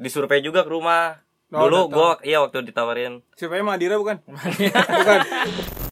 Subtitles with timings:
[0.00, 1.20] disurvei juga ke rumah.
[1.50, 3.20] Oh, Dulu gua iya waktu ditawarin.
[3.34, 4.22] Siapa yang Madira bukan?
[4.96, 5.18] bukan.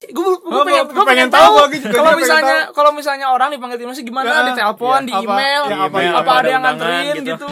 [0.09, 3.99] gue Oh, pengen, gua pengen pengen tahu, tahu kalau misalnya kalau misalnya orang dipanggil timnas
[3.99, 6.63] gimana Ya, di telepon ya, di apa- email ya, apa- apa, apa ada ada yang
[6.65, 7.29] nganterin gitu.
[7.37, 7.47] gitu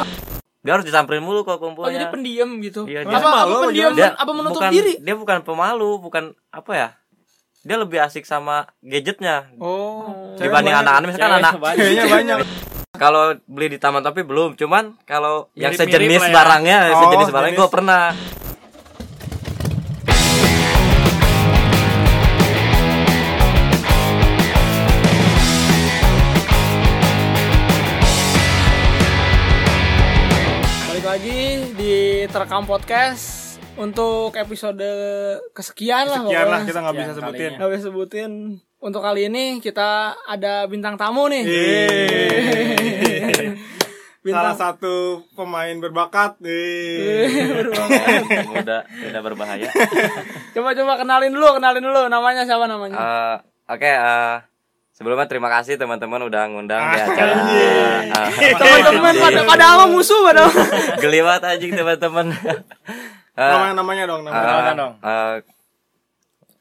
[0.62, 1.94] Dia harus disamperin mulu kalau oh kumpulnya.
[1.94, 5.14] jadi pendiam gitu Iya, apa dia apa malu, pendiam dia apa menutup bukan, diri Dia
[5.14, 6.88] bukan pemalu, bukan apa ya?
[7.60, 10.32] Dia lebih asik sama gadgetnya Oh.
[10.36, 11.52] dibanding anak-anak misalkan anak.
[11.58, 12.38] Kayaknya banyak.
[12.96, 16.34] kalau beli di taman topi belum cuman kalau yang sejenis lah ya.
[16.34, 17.60] barangnya Oh, sejenis barangnya jenis.
[17.60, 18.02] gue pernah
[30.86, 31.40] balik lagi
[31.74, 31.94] di
[32.26, 33.44] terekam podcast
[33.76, 34.80] untuk episode
[35.52, 36.66] kesekian lah Sekian lah pokoknya.
[36.66, 37.50] kita nggak bisa sebutin.
[37.52, 38.30] Nggak bisa sebutin
[38.78, 39.88] untuk kali ini kita
[40.22, 42.76] ada bintang tamu nih Yeay.
[44.26, 44.94] Salah bintang satu
[45.32, 46.42] pemain berbakat.
[48.44, 49.70] Muda tidak berbahaya
[50.54, 53.36] coba coba kenalin dulu kenalin dulu namanya siapa namanya Eh,
[53.68, 54.34] oke eh,
[54.90, 58.10] sebelumnya terima kasih teman-teman udah ngundang di acara Anjing.
[58.42, 60.50] eh, teman-teman pada pada ama musuh pada
[60.98, 62.26] geli banget anjing teman-teman
[63.36, 64.42] Eh, Namanya namanya dong namanya.
[64.42, 64.92] Kenalkan dong.
[64.98, 65.34] eh,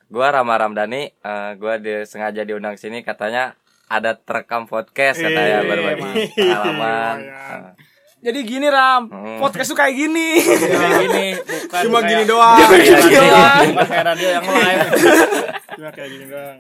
[0.08, 3.54] gua Rama Ramdhani eh, gua disengaja diundang sini katanya
[3.86, 6.34] ada terekam podcast katanya Ih, berbagi mantap.
[6.34, 7.62] pengalaman Lumayan.
[7.62, 7.72] Eh,
[8.24, 9.38] jadi gini ram Hmm.
[9.38, 12.56] podcast tuh kayak gini Kayak gini, bukan Cuma kayak- gini doang.
[12.56, 13.10] Iya, Bukan gini.
[13.12, 14.88] kayak- bukan kayak radio yang live.
[15.72, 16.58] Cuma kayak gini doang.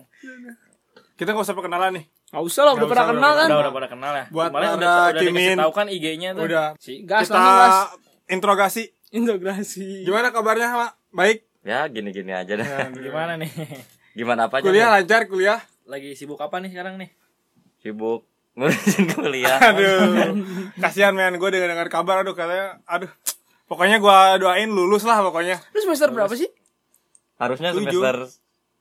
[1.16, 2.06] Kita nggak usah perkenalan nih.
[2.28, 4.26] nggak usah lah udah pernah kenal kan Udah udah pada kenal ya.
[4.28, 5.58] Buat Kemarin ada udah udah dikasih Kimin.
[5.58, 6.44] tahu kan IG-nya tuh.
[6.44, 6.68] Udah.
[6.78, 7.76] si gas Kita langsung gas
[8.28, 8.84] interogasi.
[9.10, 10.92] integrasi Gimana kabarnya, Mak?
[11.10, 11.38] Baik.
[11.66, 13.50] Ya gini-gini aja deh Gimana nih?
[14.14, 14.94] gimana apa aja Kuliah nih?
[14.96, 15.60] lancar kuliah.
[15.84, 17.10] Lagi sibuk apa nih sekarang nih?
[17.78, 20.32] sibuk ngurusin kuliah Aduh.
[20.78, 23.10] Kasihan men gue dengar dengar kabar aduh katanya aduh.
[23.66, 25.58] Pokoknya gua doain lulus lah pokoknya.
[25.68, 26.48] lu semester berapa sih
[27.36, 27.98] harusnya Tujuh.
[27.98, 28.18] semester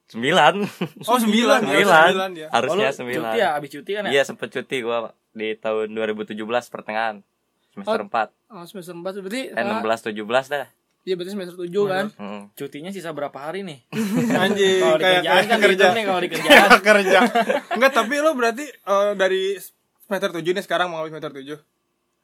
[0.07, 0.55] sembilan
[1.03, 1.59] Oh, sembilan.
[1.59, 2.49] ya, sembilan sembilan ya.
[2.53, 4.11] harusnya Oh, sembilan Cuti ya, abis cuti kan ya?
[4.11, 4.99] iya sempet cuti gua
[5.33, 6.37] di tahun 2017
[6.69, 7.25] pertengahan
[7.73, 8.07] semester Oh.
[8.07, 10.69] empat oh semester empat berarti eh enam belas tujuh belas dah
[11.05, 12.49] iya berarti semester tujuh kan Hmm.
[12.53, 13.79] Cutinya sisa berapa hari nih?
[14.43, 15.87] Anjing, Kalau kayak kayak kan kerja.
[15.91, 16.49] nih kalau dikerjaan.
[16.49, 17.19] Kayak kerja.
[17.77, 19.57] Enggak, tapi lo berarti eh, dari
[20.01, 21.61] semester 7 nih sekarang mau semester 7.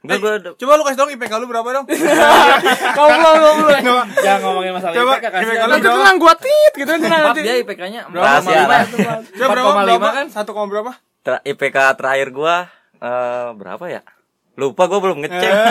[0.01, 1.85] Enggak, gua udah- Coba lu kasih dong IPK lu berapa dong?
[1.85, 4.07] kamu belum belum belum.
[4.17, 5.85] Jangan ngomongin masalah Coba, IPK kasih IPK lu berapa?
[5.93, 8.83] tenang gua tit gitu tenang nanti dia IPK-nya Rahasia lah.
[9.31, 9.71] Coba berapa?
[9.77, 10.09] 4,5 berapa?
[10.11, 10.27] kan?
[10.31, 10.93] 1, berapa?
[11.21, 12.57] Ter- IPK terakhir gua
[12.97, 14.01] eh, berapa ya
[14.53, 15.67] lupa gua belum ngecek Eh,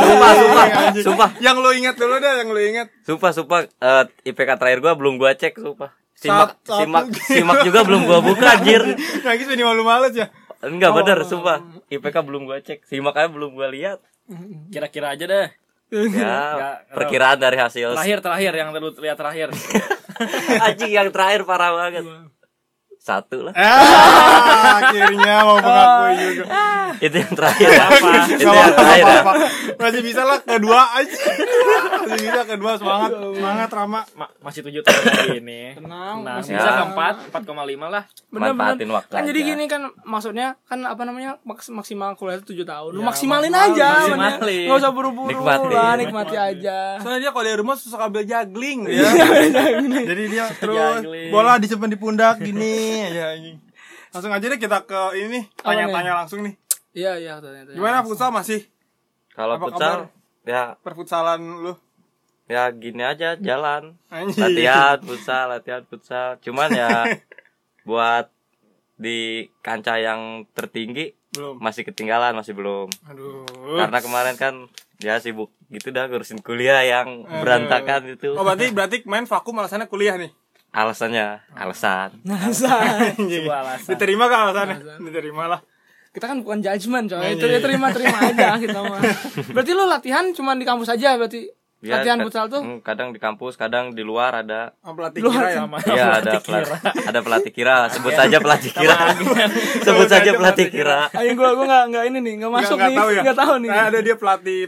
[0.06, 1.04] sumpah sumpah anjing.
[1.04, 2.86] sumpah Yang lu ingat dulu dah, yang lu ingat.
[3.00, 6.76] sumpah sumpah eh, IPK terakhir gua belum gua cek sumpah simak satu.
[6.78, 8.82] simak simak juga belum gua buka anjir
[9.20, 10.28] Nangis jadi malu-malu ya.
[10.60, 13.98] enggak bener sumpah IPK belum gua cek simak aja belum gua lihat
[14.68, 15.48] Kira-kira aja deh.
[15.90, 19.48] ya perkiraan dari hasil Terakhir terakhir yang lu lihat terakhir.
[20.60, 22.04] anjing yang terakhir parah banget
[23.12, 26.44] satu lah Ah, akhirnya mau mengakui juga.
[27.00, 27.96] itu yang terakhir apa
[28.28, 29.32] itu yang terakhir apa-apa.
[29.80, 31.16] Masih bisa lah kedua aja.
[32.02, 33.10] Masih bisa kedua semangat.
[33.10, 34.00] Semangat Rama.
[34.12, 35.62] Ma- masih tujuh tahun lagi ini.
[35.74, 36.76] Tenang, Nah, masih bisa Ya.
[36.76, 38.04] ke empat, empat koma lima lah.
[38.30, 42.38] bener bener manfaatin waktu kan jadi gini kan maksudnya kan apa namanya maks- maksimal kuliah
[42.38, 44.64] itu tujuh tahun lu Ya, maksimalin maksimalin, aja maksimalin.
[44.64, 45.70] nggak usah buru-buru Nikmatin.
[45.72, 49.02] lah nikmati aja Soalnya dia kalau di rumah susah ambil juggling ya.
[50.04, 53.56] Jadi dia terus bola disimpan di pundak gini aja anjing.
[54.10, 55.44] Langsung aja deh kita ke ini nih, nih?
[55.62, 56.54] tanya-tanya langsung nih.
[56.90, 57.38] iya iya
[57.70, 58.66] Gimana futsal masih?
[59.30, 60.10] kalau futsal
[60.42, 61.72] ya Perfutsalan lu?
[62.50, 64.42] ya gini aja jalan Anjing.
[64.42, 67.06] latihan futsal latihan futsal cuman ya
[67.88, 68.26] buat
[68.98, 71.62] di kancah yang tertinggi Belum.
[71.62, 73.46] masih ketinggalan masih belum Aduh.
[73.78, 74.54] karena kemarin kan
[74.98, 79.86] ya sibuk gitu dah ngurusin kuliah yang berantakan itu Oh berarti berarti main vakum alasannya
[79.86, 80.34] kuliah nih.
[80.80, 82.22] alasannya alasan.
[82.26, 83.42] Anjing.
[83.42, 83.88] Sebuah alasan.
[83.94, 84.76] Diterima gak alasannya?
[85.02, 85.60] Diterima lah.
[86.10, 87.22] kita kan bukan judgement coy.
[87.22, 87.58] Iya, itu iya.
[87.58, 88.98] ya terima terima aja kita mah.
[89.54, 91.46] Berarti lu latihan cuma di kampus aja berarti
[91.80, 92.60] Ya, latihan futsal tuh?
[92.60, 94.76] hmm, kadang di kampus kadang di luar ada.
[94.84, 95.64] Sama pelatih Lu kira ya.
[95.64, 95.80] Sama.
[95.88, 96.76] Ya ada pelatih
[97.08, 97.76] ada pelatih kira.
[97.88, 98.98] Sebut saja pelatih kira.
[99.80, 101.08] Sebut saja pelatih kira.
[101.16, 102.84] Ayo gua gua nggak nggak ini nih nggak masuk nih.
[102.84, 103.22] nggak tahu ya.
[103.24, 103.70] nggak tahu nih.
[103.72, 104.60] Nah, ada dia pelatih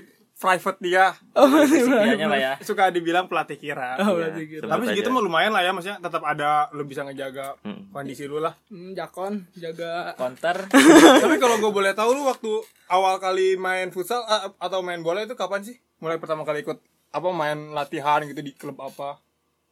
[0.43, 1.15] private dia.
[1.33, 2.53] oh Sekiannya lah ya.
[2.61, 3.94] Suka dibilang pelatih kira.
[3.97, 6.83] oh Iya, berarti gitu sebut Tapi segitu mah lumayan lah ya maksudnya tetap ada lu
[6.83, 7.87] bisa ngejaga Hmm.
[7.89, 8.59] kondisi lu lah.
[8.67, 10.67] hmm, jakon jaga Counter.
[11.23, 12.50] Tapi kalau gue boleh tahu lu waktu
[12.89, 15.79] awal kali main futsal ah, atau main bola itu kapan sih?
[15.99, 19.23] Mulai pertama kali ikut apa main latihan gitu di klub apa?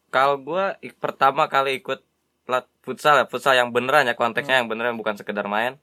[0.09, 2.03] kalau gua ik- pertama kali ikut
[2.43, 5.79] plat futsal ya futsal yang beneran ya konteksnya yang beneran bukan sekedar main.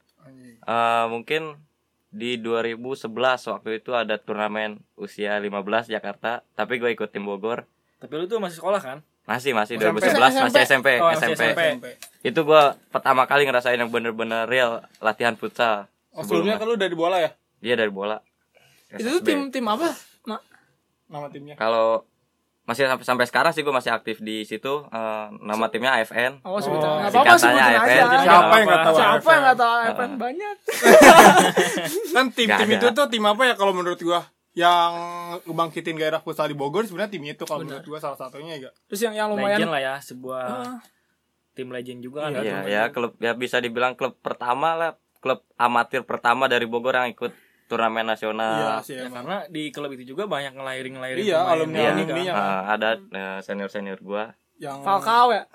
[0.60, 1.56] Eh, mungkin
[2.08, 3.04] di 2011
[3.46, 5.52] waktu itu ada turnamen usia 15
[5.88, 7.68] Jakarta tapi gue ikut tim Bogor
[7.98, 8.98] Tapi lu tuh masih sekolah kan?
[9.24, 10.00] masih masih SMP.
[10.08, 11.44] 2011 masih SMP Oh, masih SMP.
[11.44, 11.60] SMP.
[11.68, 11.86] SMP.
[12.24, 16.92] itu gue pertama kali ngerasain yang bener-bener real latihan futsal Oh, sebelumnya kan lu dari
[16.92, 17.30] bola ya?
[17.58, 18.24] dia dari bola
[18.88, 19.26] Itu tuh SSB.
[19.26, 19.92] tim tim apa?
[20.24, 20.40] Nah,
[21.06, 21.54] Nama timnya.
[21.54, 22.08] kalau
[22.68, 26.60] masih sampai sampai sekarang sih gue masih aktif di situ Eh, nama timnya AFN oh
[26.60, 26.84] sebutin.
[26.84, 27.96] Oh, Enggak apa-apa sebutin AFN.
[27.98, 28.18] aja.
[28.20, 28.94] Siapa yang nggak tahu?
[28.94, 29.30] Siapa AFN?
[29.30, 30.56] yang nggak tahu AFN banyak.
[32.10, 32.76] Kan tim tim ada.
[32.76, 34.20] itu tuh tim apa ya kalau menurut gua?
[34.52, 34.92] Yang
[35.44, 38.70] ngebangkitin gairah futsal di Bogor sebenarnya tim itu kalau menurut gua salah satunya ya.
[38.86, 40.78] Terus yang yang Legend lumayan lah ya, sebuah Ah.
[41.52, 42.38] tim legend juga kan.
[42.38, 47.10] Iya ya klub ya bisa dibilang klub pertama lah klub amatir pertama dari Bogor yang
[47.10, 47.34] ikut
[47.68, 51.78] turnamen Iya nasional sih Ya, karena di klub itu juga banyak ngelahirin ngelahirin Iya, alumni-
[51.78, 52.32] Iya, alumninya.
[52.32, 52.88] eh, ada
[53.40, 55.46] senior senior gua Yang Falcao ya.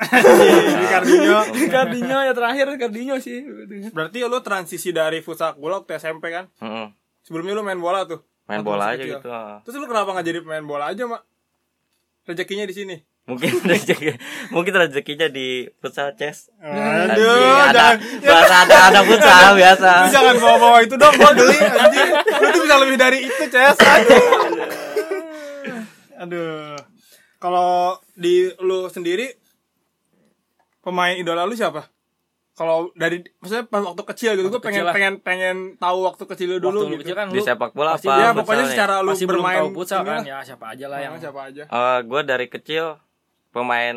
[0.74, 1.40] Ricardinho.
[1.60, 3.44] Ricardinho ya terakhir Ricardinho sih.
[3.90, 6.48] Berarti lu transisi dari futsal bola waktu SMP kan?
[6.58, 6.88] Mm-mm.
[7.20, 8.24] Sebelumnya lu main bola tuh.
[8.44, 9.20] main bola aja kecil.
[9.20, 9.60] gitu eh.
[9.64, 11.20] Terus lu kenapa nggak jadi pemain bola aja, Mak?
[12.26, 12.96] Rezekinya di sini.
[13.24, 16.76] Mungkin rezeki mungkin rezekinya di futsal chess Aduh,
[17.08, 17.86] Anjing, ada
[18.20, 22.10] bahasa ada ada futsal biasa lu jangan bawa-bawa itu dong, gua geli anjing.
[22.14, 23.76] Lu tuh bisa lebih dari itu, Ces.
[23.80, 24.26] anjing.
[26.16, 26.76] Aduh.
[27.38, 27.72] Kalau
[28.14, 29.28] di lu sendiri
[30.80, 31.92] pemain idola lu siapa?
[32.54, 34.94] Kalau dari maksudnya pas waktu kecil gitu, gue Waktu pengen kecil lah.
[34.94, 37.02] pengen pengen tahu waktu kecil lu dulu Waktu gitu.
[37.02, 39.42] kecil kan di lu sepak bola pasti apa ya futsal pokoknya secara lu masih belum
[39.42, 41.64] bermain tahu futsal kan ya siapa aja lah yang Nah, siapa aja?
[41.66, 42.86] Eh, gue dari kecil
[43.54, 43.96] pemain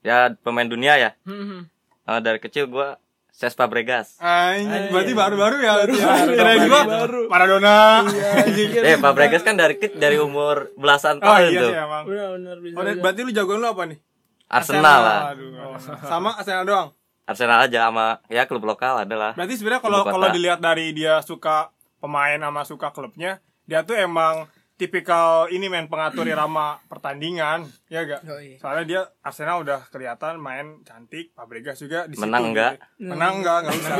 [0.00, 1.66] ya pemain dunia ya Hmm.
[2.02, 2.96] Eh, dari kecil gue
[3.30, 5.72] Ses Fabregas Anjing, berarti baru-baru ya.
[5.78, 7.20] Baru, baru, Kirain gua baru.
[7.26, 8.04] Maradona.
[8.84, 12.04] eh Fabregas kan dari ke- dari umur belasan Oh tahun iya tuh sih emang.
[12.04, 12.74] Benar benar bisa.
[12.76, 13.98] Oh, berarti lu jagoan lu apa nih?
[14.46, 15.56] Arsenal lah Aduh.
[16.02, 16.88] Sama Arsenal doang.
[17.22, 21.70] Arsenal aja sama ya klub lokal adalah Berarti sebenarnya kalau kalau dilihat dari dia suka
[21.96, 28.24] pemain sama suka klubnya, dia tuh emang tipikal ini men pengatur irama pertandingan, ya gak?
[28.56, 32.80] Soalnya dia Arsenal udah kelihatan main cantik, Fabregas juga di situ Menang enggak?
[32.96, 33.68] Menang enggak?
[33.68, 33.96] Enggak usah.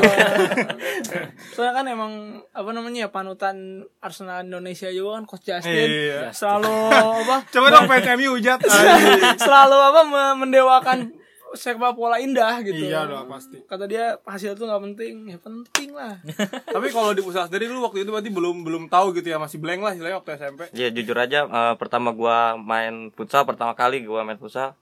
[1.52, 2.12] Soalnya kan emang
[2.56, 5.84] apa namanya ya panutan Arsenal Indonesia juga kan Coach Justin.
[5.84, 6.32] Iya.
[6.32, 7.36] Selalu apa?
[7.52, 8.58] Coba dong fans MU hujat.
[9.44, 11.12] Selalu apa me- mendewakan
[11.52, 12.78] sepak bola indah gitu.
[12.86, 13.58] Iya dong pasti.
[13.62, 16.18] Kata dia hasil tuh nggak penting, ya penting lah.
[16.74, 19.58] Tapi kalau di pusat sendiri lu waktu itu berarti belum belum tahu gitu ya, masih
[19.58, 20.60] blank lah istilahnya waktu SMP.
[20.72, 24.74] ya jujur aja eh, pertama gua main futsal pertama kali gua main futsal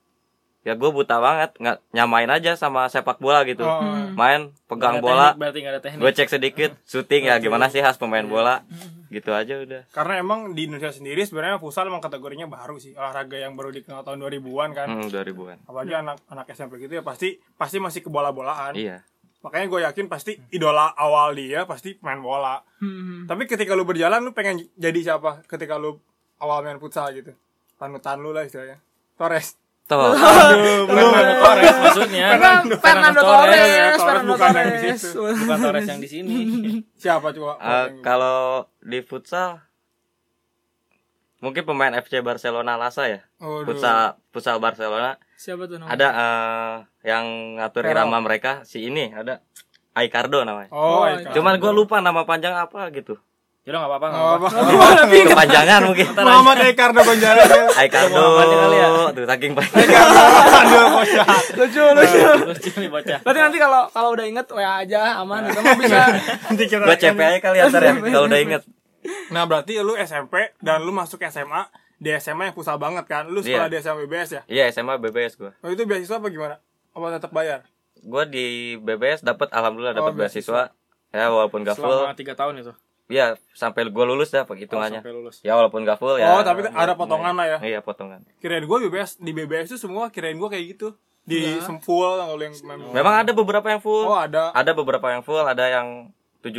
[0.59, 3.79] ya gue buta banget nggak nyamain aja sama sepak bola gitu Oh.
[4.11, 7.71] main pegang ada bola teknik, berarti nggak ada teknik gue cek sedikit syuting ya gimana
[7.71, 8.59] sih khas pemain bola
[9.09, 13.37] gitu aja udah Karena emang di Indonesia sendiri sebenarnya futsal emang kategorinya baru sih, olahraga
[13.41, 14.87] yang baru dikenal tahun 2000-an kan.
[14.87, 18.77] hmm, 2000-an Apalagi anak-anak SMP gitu ya pasti pasti masih ke bola-bolaan.
[18.77, 19.01] iya
[19.39, 22.59] Makanya gue yakin pasti idola awal dia pasti main bola.
[22.83, 23.23] Hmm.
[23.23, 25.95] Tapi ketika lu berjalan lu pengen jadi siapa ketika lu
[26.43, 27.31] awal main futsal gitu?
[27.79, 28.83] Panutan lu lah istilahnya.
[29.15, 29.55] Torres.
[29.89, 33.97] Tuh Aduh, belum Fernando Torres maksudnya Fernando, Fernando Torres.
[33.97, 35.01] Fernando bukan yang di Torres.
[35.01, 35.19] situ.
[35.41, 36.35] bukan Torres yang di sini
[37.01, 37.51] Siapa coba?
[37.57, 38.39] Eh, kalau
[38.79, 39.65] di futsal
[41.39, 45.95] mungkin pemain FC Barcelona Lasa ya futsal futsal Barcelona Siapa tuh namanya?
[45.95, 46.75] ada eh,
[47.07, 47.25] yang
[47.55, 47.91] ngatur Pero.
[47.95, 49.39] irama mereka si ini ada
[49.91, 51.31] Aicardo namanya Oh, Oh, Ika.
[51.31, 53.15] cuman gue lupa nama panjang apa gitu
[53.69, 55.13] Yaudah nggak apa-apa nggak Oh, apa-apa apa?
[55.29, 58.87] kepanjangan mungkin Muhammad Ricardo Muhammadnya kali ya?
[59.11, 61.27] tuh saking panjang Aduh, kocak.
[61.53, 62.19] Lucu, lucu.
[62.43, 66.01] lucu nih bocah Berarti nanti kalau kalau udah inget WA aja aman mah bisa.
[66.49, 68.63] Nanti kita gue CP aja kali antar ya kalau udah inget
[69.29, 73.27] Nah, berarti lu SMP dan lu masuk SMA di SMA yang futsal banget kan?
[73.27, 73.71] Lu sekolah Iya.
[73.71, 74.41] di SMA BBS ya?
[74.49, 76.57] iya SMA BBS gue Oh, itu beasiswa apa gimana?
[76.89, 77.69] Apa tetap bayar?
[77.95, 78.45] gue di
[78.75, 80.73] BBS dapat alhamdulillah dapat Oh, beasiswa
[81.07, 82.73] ya walaupun gak full selama tiga tahun itu
[83.09, 86.41] ya sampai gue lulus dah Oh, hitungannya sampai lulus ya walaupun gak full ya Oh,
[86.41, 87.57] tapi ada potongan lah ya.
[87.59, 90.93] iya potongan Kirain gua BBS di BBS itu semua kirain gua kayak gitu.
[91.21, 92.89] Di sempul kalau yang memang.
[92.89, 94.49] memang ada beberapa yang full Oh, ada.
[94.49, 96.53] ada beberapa yang full ada yang 75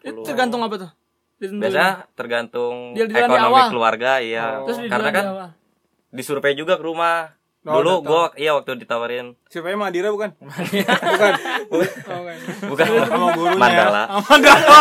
[0.00, 0.90] Itu 50 tergantung apa tuh?
[1.36, 5.48] Biasanya tergantung di ekonomi keluarga iya Terus di karena di kan awal.
[6.10, 10.36] disurvei juga ke rumah Oh, dulu gua iya waktu ditawarin Siapa yang Madira bukan?
[10.36, 10.52] Oh,
[12.20, 12.36] kan.
[12.62, 13.56] bukan Sama gurunya.
[13.56, 14.78] Mandala Mandala.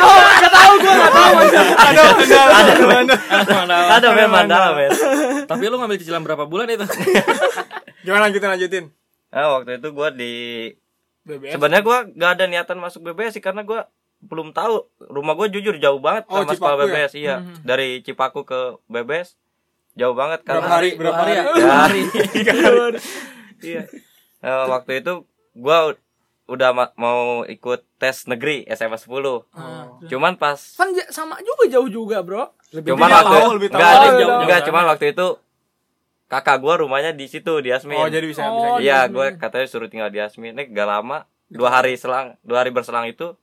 [0.00, 1.32] Oh, enggak tahu gua enggak tahu.
[1.76, 2.56] Ada Mandala.
[2.56, 2.72] Ada
[3.52, 3.76] Mandala.
[3.92, 4.90] ada men Mandala men
[5.44, 6.86] tapi lu ngambil cicilan berapa bulan itu
[8.04, 8.84] Gimana lanjutin lanjutin?
[9.28, 10.32] nah, waktu itu gua di
[11.22, 11.52] BBS.
[11.54, 13.86] sebenarnya gua gak ada niatan masuk BBS sih karena gua
[14.18, 16.92] belum tahu rumah gua jujur jauh banget Oh, sama sekolah Cipaku ya?
[16.96, 19.36] BBS iya dari Cipaku ke BBS
[19.92, 20.90] jauh banget Berapa karena hari?
[20.94, 21.32] Berapa hari?
[21.32, 21.42] Ya,
[23.62, 23.82] iya
[24.40, 25.92] Eh, waktu itu gua
[26.48, 29.44] udah ma- mau ikut tes negeri SMA 10.
[29.52, 33.78] Ah, Cuman pas kan sama juga jauh juga bro Lebih cuman waktu tahu, lebih tahu.
[33.78, 34.40] enggak, Oh, tahu.
[34.42, 35.26] enggak, cuman waktu itu
[36.26, 37.98] kakak gua rumahnya di situ di Asmin.
[37.98, 38.86] Oh, jadi bisa bisa Oh, gitu.
[38.86, 40.54] Iya, gue katanya suruh tinggal di Asmin.
[40.54, 43.34] Ini gak lama, dua hari selang, dua hari berselang itu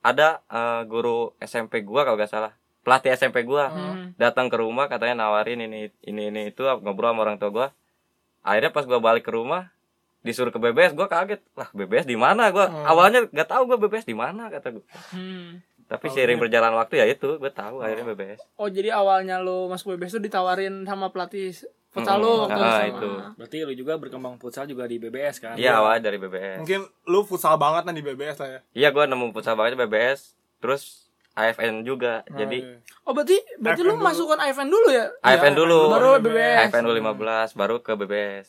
[0.00, 2.52] ada eh, guru SMP gua kalau gak salah,
[2.84, 4.12] pelatih SMP gua Hmm.
[4.14, 7.68] datang ke rumah katanya nawarin ini ini ini itu ngobrol sama orang tua gua.
[8.40, 9.72] Akhirnya pas gua balik ke rumah
[10.20, 12.84] disuruh ke BBS gua kaget lah BBS di mana gua Hmm.
[12.86, 15.60] awalnya gak tahu gua BBS di mana kata gua Hmm.
[15.84, 19.92] tapi seiring berjalan waktu ya itu gua tahu akhirnya BBS oh jadi awalnya lo masuk
[19.92, 21.52] BBS tuh ditawarin sama pelatih
[21.88, 22.88] futsal lo waktu Ah, SMA.
[22.90, 23.10] itu.
[23.36, 25.54] Berarti lu juga berkembang futsal juga di BBS kan?
[25.54, 28.60] iya awalnya dari BBS Mungkin lu futsal banget kan di BBS lah ya.
[28.74, 31.03] iya gua nemu futsal banget di BBS terus
[31.34, 32.78] AFN juga jadi iya.
[33.02, 34.04] oh berarti berarti AFN lo dulu.
[34.04, 38.48] masukkan AFN dulu ya AFN dulu baru BBS AFN dulu 15 baru ke BBS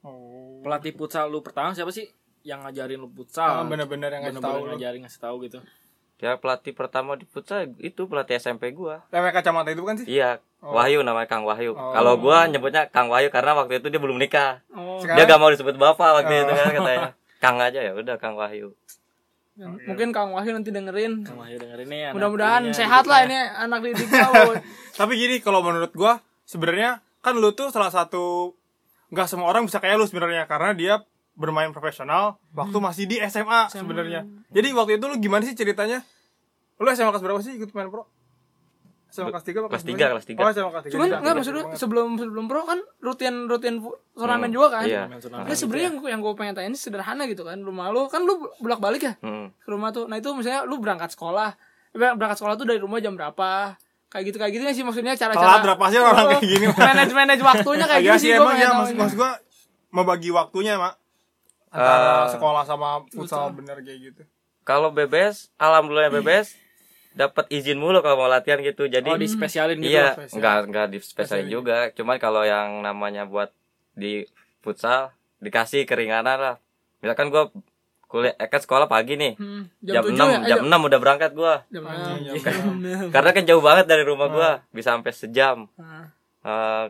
[0.00, 0.60] Oh.
[0.60, 2.08] Pelatih futsal lu pertama siapa sih?
[2.40, 3.52] Yang ngajarin lu Ah, futsal.
[3.64, 4.70] bener-bener yang ngasih tahu lu.
[4.72, 5.58] ngajarin ngasih tahu gitu.
[6.16, 10.06] ya pelatih pertama di futsal itu pelatih SMP gua Yang kacamata itu kan sih?
[10.06, 10.72] iya Oh.
[10.72, 11.92] Wahyu namanya Kang Wahyu Oh.
[11.92, 15.48] kalau gua nyebutnya Kang Wahyu karena waktu itu dia belum nikah oh dia gak mau
[15.48, 16.42] disebut bapak waktu Oh.
[16.42, 17.08] itu kan katanya
[17.38, 18.72] Kang aja ya udah Kang Wahyu
[19.60, 22.00] mungkin Kang Wahyu nanti dengerin Kang Wahyu dengerin nih.
[22.16, 24.56] mudah-mudahan sehat lah ini anak didiknya lo
[25.00, 28.56] Tapi gini kalau menurut gua sebenarnya kan lu tuh salah satu
[29.12, 30.94] nggak semua orang bisa kayak lu sebenarnya karena dia
[31.36, 34.28] bermain profesional waktu masih di SMA sebenarnya.
[34.52, 36.04] Jadi waktu itu lu gimana sih ceritanya?
[36.76, 38.04] Lu SMA kelas berapa sih ikut main pro?
[39.10, 40.10] SMA kelas 3 apa Kelas dua tiga, sih?
[40.10, 40.38] kelas tiga.
[40.38, 40.92] Oh, SMA kelas 3.
[40.92, 43.74] cuman enggak maksudnya sebelum sebelum pro kan rutin rutin
[44.12, 47.58] turnamen juga kan iya Nah sebenarnya yang, yang gue pengen tanya ini sederhana gitu kan
[47.58, 49.50] rumah lu kan lu bolak balik ya Hmm.
[49.52, 51.58] ke rumah tuh nah itu misalnya lu berangkat sekolah
[51.90, 53.74] ber- berangkat sekolah tuh dari rumah jam berapa
[54.06, 56.78] kayak gitu kayak gitu sih maksudnya cara cara Telat berapa sih orang kayak gini, Mak?
[56.80, 59.30] manage manage waktunya kayak Iya gitu sih gue emang pengen ya maksud, maksud gua
[59.90, 60.94] membagi waktunya, Mak.
[61.68, 64.22] Antara Eh, sekolah sama futsal bener kayak gitu.
[64.62, 66.54] kalau BBS alhamdulillah BBS
[67.12, 69.90] dapat izin mulu kalau mau latihan gitu jadi Oh, dispesialin gitu.
[69.90, 70.36] iya spesial.
[70.36, 71.50] enggak enggak di spesialin Spesialin.
[71.50, 73.50] juga cuman kalau yang namanya buat
[73.92, 74.24] di
[74.60, 76.56] futsal dikasih keringanan lah
[76.98, 77.50] misalkan gua
[78.04, 80.48] kuliah eh, kan sekolah pagi nih Hmm, jam, tujuh 6 ya?
[80.50, 82.18] Jam 6 udah berangkat gua jam enam.
[82.20, 83.08] jam Jam enam.
[83.08, 86.86] karena kan jauh banget dari rumah gua bisa sampai sejam Nah, Eh,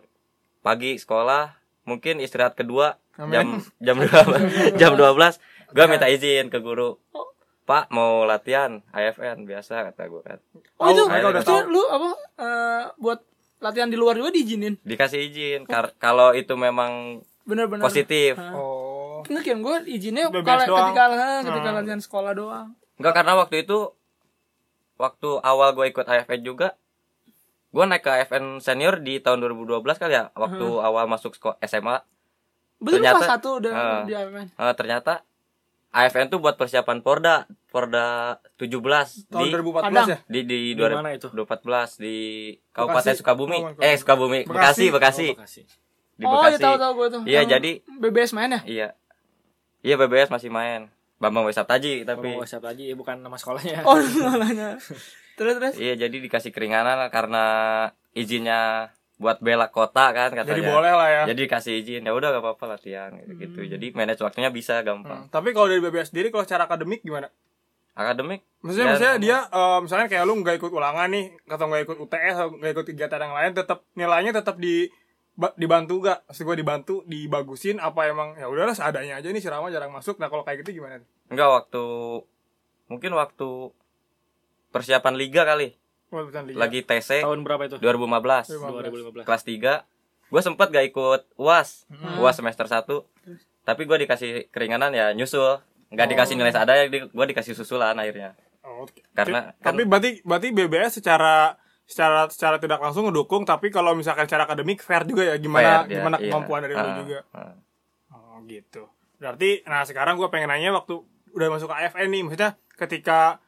[0.60, 3.32] pagi sekolah mungkin istirahat kedua Amin.
[3.32, 3.46] jam
[3.80, 4.20] jam dua
[4.80, 7.00] jam 12 gua minta izin ke guru
[7.70, 10.38] Pak mau latihan AFN biasa kata gua kan
[10.74, 11.60] oh itu Tahu, mereka udah tahu.
[11.68, 13.20] lu apa eh, buat
[13.58, 19.22] latihan di luar juga diizinin dikasih izin Kar- kalau itu memang bener-bener positif Oh.
[19.22, 20.90] Enggak kan gue izinnya kalau doang.
[20.90, 21.04] ketika
[21.44, 21.76] ketika Hmm.
[21.76, 23.78] latihan sekolah doang enggak karena waktu itu
[24.96, 26.74] waktu awal gue ikut AFN juga
[27.70, 32.02] gue naik ke AFN senior di tahun 2012 kali ya waktu awal masuk sekolah SMA
[32.78, 34.02] Betul Ternyata- kelas satu udah Ah.
[34.02, 34.46] di AFN.
[34.50, 35.12] Eh, ternyata
[35.92, 38.08] AFN tuh buat persiapan Porda Porda
[38.58, 38.66] 17
[39.26, 40.08] Tahun di 2014 Padang.
[40.08, 40.18] ya?
[40.26, 41.26] di di Di mana itu?
[41.28, 42.16] 2014 di
[42.68, 43.18] Kabupaten Bekasi.
[43.18, 43.58] Sukabumi.
[43.58, 44.50] Oh, eh Sukabumi, Bekasi.
[44.50, 45.26] Bekasi, Bekasi.
[45.28, 45.62] Oh, Bekasi.
[46.12, 46.60] Di oh iya Bekasi.
[46.60, 47.22] tahu tahu gue tuh.
[47.24, 48.60] Iya, Yang jadi- BBS main ya?
[48.64, 48.88] Iya.
[49.80, 50.90] Iya BBS masih main.
[51.16, 53.84] Bambang Wesaptaji tapi Oh, siapa aja ya bukan nama sekolahnya.
[53.84, 54.76] Oh malahnya.
[55.36, 55.74] terus terus.
[55.76, 57.44] iya jadi dikasih keringanan karena
[58.10, 60.48] izinnya buat bela kota kan katanya.
[60.50, 61.22] Jadi boleh lah ya.
[61.28, 63.58] Jadi dikasih izin ya udah gak apa-apa latihan gitu, gitu.
[63.66, 65.20] Jadi manage waktunya bisa Hmm, gampang.
[65.28, 67.28] Tapi kalau dari BBS sendiri kalau secara akademik gimana?
[68.00, 71.82] Akademik Maksudnya, Ya, maksudnya dia eh, misalnya kayak lu nggak ikut ulangan nih, atau nggak
[71.82, 74.88] ikut UTS, atau nggak ikut kegiatan yang lain, tetap nilainya tetap di
[75.32, 76.24] ba- dibantu gak?
[76.26, 80.16] Maksud gue dibantu, dibagusin apa emang ya udahlah seadanya aja nih Sirama jarang masuk.
[80.16, 81.00] Nah kalau kayak gitu gimana?
[81.26, 81.84] enggak waktu
[82.86, 83.48] mungkin waktu
[84.70, 85.74] persiapan liga kali.
[86.10, 86.58] Bukan liga.
[86.58, 87.76] Lagi TC Tahun berapa itu?
[87.78, 88.50] 2015.
[88.50, 89.22] 2015.
[89.22, 89.24] 2015.
[89.24, 89.86] kelas 3
[90.28, 92.18] gue sempet gak ikut uas Hmm.
[92.18, 93.02] uas semester 1
[93.62, 95.58] tapi gue dikasih keringanan ya nyusul
[95.90, 96.10] nggak Oh.
[96.10, 99.00] dikasih nilai seadanya gue dikasih susulan akhirnya Oh, oke.
[99.10, 104.24] Karena kan- tapi berarti berarti BBS secara secara secara tidak langsung ngedukung, tapi kalau misalkan
[104.24, 106.28] secara akademik fair juga ya gimana Fair dia, gimana iya.
[106.28, 107.18] kemampuan dari lu Ah, juga.
[107.32, 107.54] ah.
[108.12, 108.84] Oh gitu.
[109.16, 110.92] Berarti, nah sekarang gue pengen nanya waktu
[111.30, 113.40] udah masuk ke AFN nih, maksudnya ketika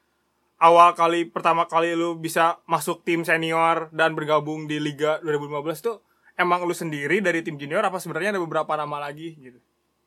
[0.56, 6.00] awal kali pertama kali lu bisa masuk tim senior dan bergabung di Liga 2015 tuh
[6.34, 9.60] emang lu sendiri dari tim junior apa sebenarnya ada beberapa nama lagi gitu?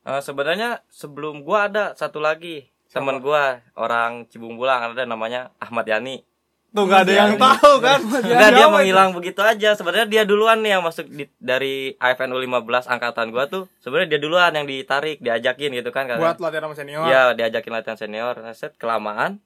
[0.06, 3.44] Eh, sebenarnya sebelum gue ada satu lagi teman gue
[3.74, 6.22] orang Cibungbulang ada namanya Ahmad Yani
[6.70, 8.04] Tuh nggak ada yang tahu kan?
[8.04, 12.86] Enggak dia menghilang begitu aja sebenarnya dia duluan nih yang masuk di, dari AFN U15
[12.86, 16.76] angkatan gue tuh sebenarnya dia duluan yang ditarik diajakin gitu kan buat karena latihan sama
[16.76, 17.04] senior.
[17.08, 18.36] Iya, diajakin latihan senior.
[18.38, 19.40] Nah, set kelamaan.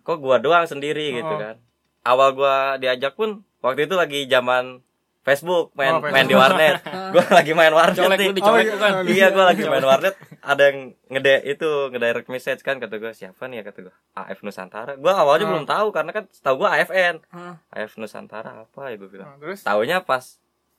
[0.00, 1.36] Kok gua doang sendiri gitu Oh.
[1.36, 1.60] kan.
[2.02, 4.80] Awal gua diajak pun waktu itu lagi zaman
[5.26, 6.14] Facebook main Oh, Facebook.
[6.14, 6.74] main di warnet.
[7.14, 8.26] Gue lagi main warnet Colek nih.
[8.26, 8.92] lu dicolek Oh, lu kan.
[9.02, 9.10] iya.
[9.10, 10.14] iya gue lagi main warnet.
[10.40, 10.78] Ada yang
[11.08, 13.58] ngede itu ngedirect message kan kata gue siapa nih?
[13.58, 14.94] Ya kata gue AF Nusantara.
[14.94, 15.50] Gue awalnya Ah.
[15.50, 17.58] belum tahu karena kan tahu gue AFN Hah.
[17.68, 19.26] AF Nusantara apa ya gue bilang.
[19.28, 19.60] Nah, terus?
[19.60, 20.22] Taunya pas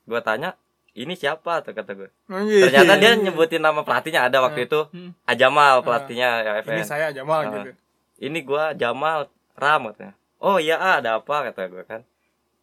[0.01, 0.55] gue tanya
[0.93, 1.59] ini siapa?
[1.59, 2.71] tuh kata gue Oh, iya.
[2.71, 4.87] ternyata dia nyebutin nama pelatihnya ada waktu itu.
[4.87, 5.11] Hmm.
[5.23, 7.51] Ajamal pelatihnya ini AFN saya Jamal Ah.
[7.53, 7.71] gitu.
[8.17, 10.15] Ini gua Jamal Ram katanya.
[10.37, 11.45] Oh iya ah, ada apa?
[11.45, 12.01] kata gue kan.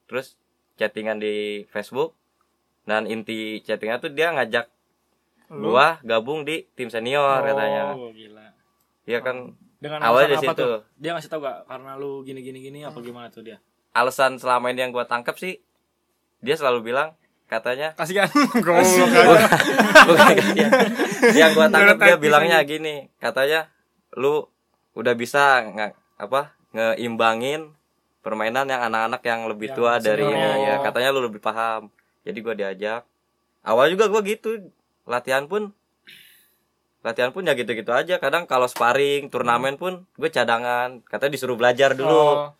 [0.06, 0.34] Terus
[0.74, 1.34] chattingan di
[1.66, 2.14] Facebook
[2.84, 4.66] dan inti chattingnya tuh dia ngajak
[5.50, 5.70] Lu?
[5.70, 7.44] gua gabung di tim senior Oh.
[7.44, 8.46] katanya gila.
[9.04, 10.64] Iya kan Dengan Awalnya alasan di situ.
[10.64, 10.78] tuh?
[10.96, 13.60] Dia ngasih tau gak karena lu gini gini gini apa gimana tuh dia?
[13.92, 15.60] alasan selama ini yang gua tangkap sih
[16.40, 17.14] dia selalu bilang
[17.44, 18.26] katanya kasihan
[18.64, 19.38] goblok
[20.04, 20.34] bukan
[21.30, 23.70] yang gua tangkap dia bilangnya gini katanya
[24.12, 24.48] lu
[24.92, 26.40] udah bisa nggak apa
[26.72, 27.70] ngeimbangin
[28.24, 30.64] permainan yang anak-anak yang lebih Yang tua dari ini.
[30.64, 31.92] Ya katanya lu lebih paham.
[32.24, 33.04] Jadi gua diajak.
[33.60, 34.72] Awal juga gua gitu.
[35.04, 35.76] Latihan pun
[37.04, 38.16] latihan pun ya gitu-gitu aja.
[38.16, 41.04] Kadang kalau sparring turnamen pun gue cadangan.
[41.04, 42.16] Katanya disuruh belajar dulu.
[42.16, 42.56] Oh,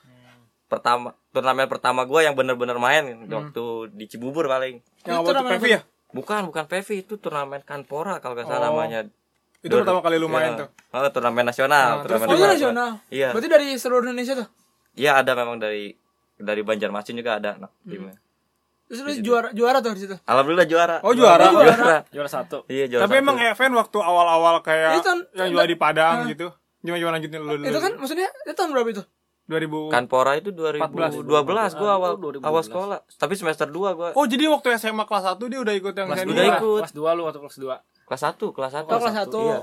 [0.69, 4.85] pertama turnamen pertama gua yang bener-bener main waktu di Cibubur paling.
[5.03, 5.81] Yang Itu namanya Pevi ya?
[6.15, 8.79] Bukan bukan PV itu turnamen Kanpora kalau nggak salah Oh.
[8.79, 9.09] namanya.
[9.65, 10.61] Itu pertama kali lu main Ya.
[10.61, 10.69] tuh?
[10.93, 12.53] Oh, turnamen nasional, Nah, turnamen Oh itu Juga.
[12.53, 12.91] nasional.
[13.09, 13.29] Iya.
[13.33, 14.49] Berarti dari seluruh Indonesia tuh.
[14.95, 15.95] Iya, ada memang dari
[16.35, 18.15] dari Banjarmasin juga ada nah, timnya.
[18.85, 20.17] Terus lu juara juara tuh di situ.
[20.29, 20.97] Alhamdulillah juara.
[21.03, 21.51] Oh, juara.
[21.51, 22.05] Juara.
[22.15, 22.69] Juara satu.
[22.69, 23.03] Iya, juara.
[23.09, 23.25] tapi satu.
[23.25, 26.53] emang event waktu awal-awal kayak Itu kan- yang jual di Padang gitu
[26.85, 29.03] gimana gimana lanjutin lu dulu Itu kan maksudnya itu tahun berapa itu?
[29.45, 32.49] 2000 Kanpora itu 2012 gua awal Oh, 2012.
[32.49, 32.99] awal sekolah.
[33.09, 36.25] Tapi semester 2 gua Oh jadi waktu SMA kelas 1 dia udah ikut yang Kelas
[36.25, 36.33] senior.
[36.33, 36.57] Udah dua.
[36.57, 36.81] ikut.
[36.85, 37.77] Kelas 2 lu waktu kelas 2.
[38.05, 38.85] kelas 1, kelas 1.
[38.85, 39.41] Oh, kelas satu.
[39.41, 39.59] Iya.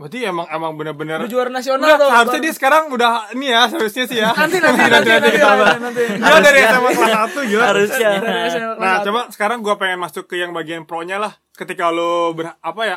[0.00, 2.08] Berarti emang emang bener-bener juara nasional Udah, tuh.
[2.08, 4.32] harusnya dia sekarang udah ini ya seharusnya sih ya.
[4.32, 5.76] nanti nanti nanti nanti nanti.
[5.76, 6.02] nanti.
[6.16, 7.64] Dia dari SMA kelas 1 gila.
[7.66, 8.10] Harusnya.
[8.16, 9.04] Dari SMA kelas Nah, satu.
[9.06, 11.36] coba sekarang gua pengen masuk ke yang bagian pro-nya lah.
[11.52, 12.96] Ketika lo ber, apa ya?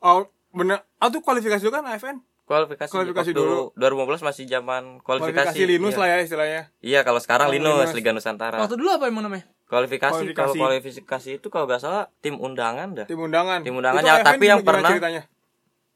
[0.00, 0.80] Oh, bener.
[0.96, 2.24] Ah tuh kualifikasi dulu kan AFN?
[2.42, 3.72] Kualifikasi, Kualifikasi waktu dulu.
[3.74, 5.52] 2015 masih zaman kualifikasi.
[5.52, 6.00] Kualifikasi Linus iya.
[6.00, 6.62] lah ya istilahnya.
[6.80, 7.92] Iya, kalau sekarang Oh, Linus, Linus.
[7.94, 8.60] Liga Nusantara.
[8.60, 9.44] Waktu dulu apa emang namanya?
[9.64, 10.56] Kualifikasi, kalau Kualifikasi.
[10.56, 13.06] kualifikasi itu kalau nggak salah tim undangan dah.
[13.08, 13.60] Tim undangan.
[13.60, 15.22] Tim undangan Itu yang- AFN tapi yang gimana pernah- ceritanya?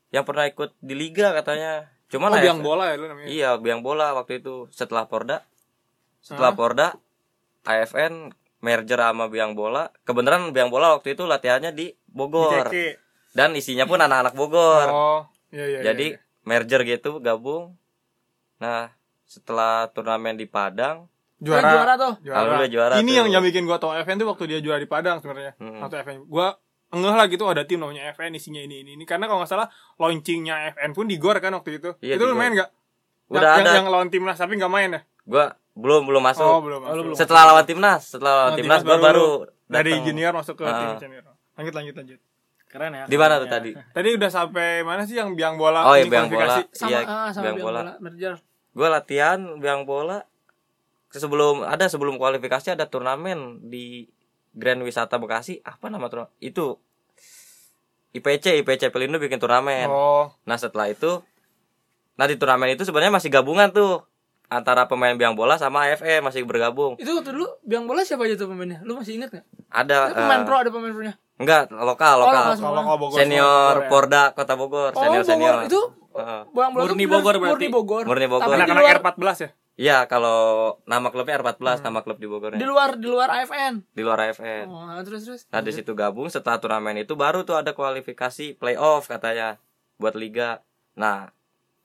[0.09, 1.93] Yang pernah ikut di liga katanya.
[2.09, 3.27] Cuman Oh, AFN biang bola ya lu namanya.
[3.29, 5.45] Iya, biang bola waktu itu setelah Porda.
[6.25, 6.89] Setelah Porda,
[7.69, 8.33] AFN
[8.65, 9.93] merger sama biang bola.
[10.09, 12.73] Kebenaran biang bola waktu itu latihannya di Di Bogor.
[12.73, 12.77] KK.
[13.37, 14.89] Dan isinya pun anak-anak Bogor.
[14.89, 15.21] Oh,
[15.53, 15.81] iya iya.
[15.93, 16.49] Jadi iya, iya.
[16.49, 17.77] merger gitu gabung.
[18.59, 18.91] Nah,
[19.29, 21.07] setelah turnamen di Padang,
[21.39, 22.15] Juara, juara tuh.
[22.27, 23.19] Alhamdulillah juara Ini tuh.
[23.23, 25.55] yang yang bikin gua tau FN tuh waktu dia juara di Padang sebenarnya.
[25.63, 25.87] Mm-mm.
[25.87, 26.17] Waktu FN.
[26.27, 29.53] Gua ngeh lah gitu ada tim namanya FN isinya ini ini ini karena kalau nggak
[29.53, 29.69] salah
[30.01, 31.93] launchingnya FN pun di Gor kan waktu itu.
[32.01, 32.71] Iya, itu lu main nggak?
[33.29, 33.71] Udah yang, ada.
[33.77, 35.01] Yang, lawan timnas tapi nggak main ya?
[35.29, 36.49] gua belum belum masuk.
[36.49, 36.81] Oh, belum.
[36.81, 37.05] Oh, lu masuk.
[37.05, 37.17] belum.
[37.21, 39.29] Setelah lawan timnas, setelah lawan Oh, timnas, timnas gua baru
[39.69, 40.07] dari datang.
[40.09, 40.97] junior masuk ke Ah.
[40.97, 41.25] tim senior.
[41.61, 42.21] Lanjut lanjut lanjut.
[42.69, 43.05] Keren ya.
[43.05, 43.53] Di mana tuh ya.
[43.53, 43.71] tadi?
[43.77, 45.85] Tadi udah sampai mana sih yang biang bola?
[45.85, 46.45] Oh, iya, ini biang bola.
[46.57, 46.63] kualifikasi?
[46.73, 47.81] Sama Iya, ah, sama biang biang bola.
[47.81, 47.93] bola.
[48.01, 48.35] Merger.
[48.73, 50.19] Gue latihan biang bola
[51.09, 54.09] sebelum ada sebelum kualifikasi ada turnamen di
[54.51, 56.77] Grand Wisata Bekasi apa nama turnamen itu
[58.11, 61.21] IPC IPC Pelindo bikin turnamen Oh, nah setelah itu
[62.15, 64.03] nah di turnamen itu sebenarnya masih gabungan tuh
[64.49, 68.35] antara pemain biang bola sama AFE masih bergabung Itu waktu dulu biang bola siapa aja
[68.35, 68.81] tuh pemainnya?
[68.81, 69.45] Lu masih inget gak?
[69.69, 71.15] ada Itu pemain eh, pro ada pemain pro nya.
[71.37, 73.89] enggak lokal Oh, lokal lokal kalau kalau Bogor senior Bogor ya.
[73.89, 75.81] Porda Kota Bogor Oh, senior senior Bogor itu
[76.11, 76.41] Heeh.
[76.51, 77.67] Bang bola Murni tuh Bogor Murni berarti.
[77.71, 78.03] Bogor.
[78.03, 78.43] Murni Bogor.
[78.43, 79.49] Tapi di anak-anak luar, R14 ya?
[79.79, 80.39] Iya kalau
[80.85, 83.87] nama klubnya R14 nama klub di Bogornya di luar di luar AFN.
[83.89, 85.41] di luar AFN Oh, terus terus.
[85.47, 89.63] Nah di situ gabung setelah turnamen itu baru tuh ada kualifikasi playoff katanya
[89.97, 90.67] buat liga.
[90.93, 91.31] Nah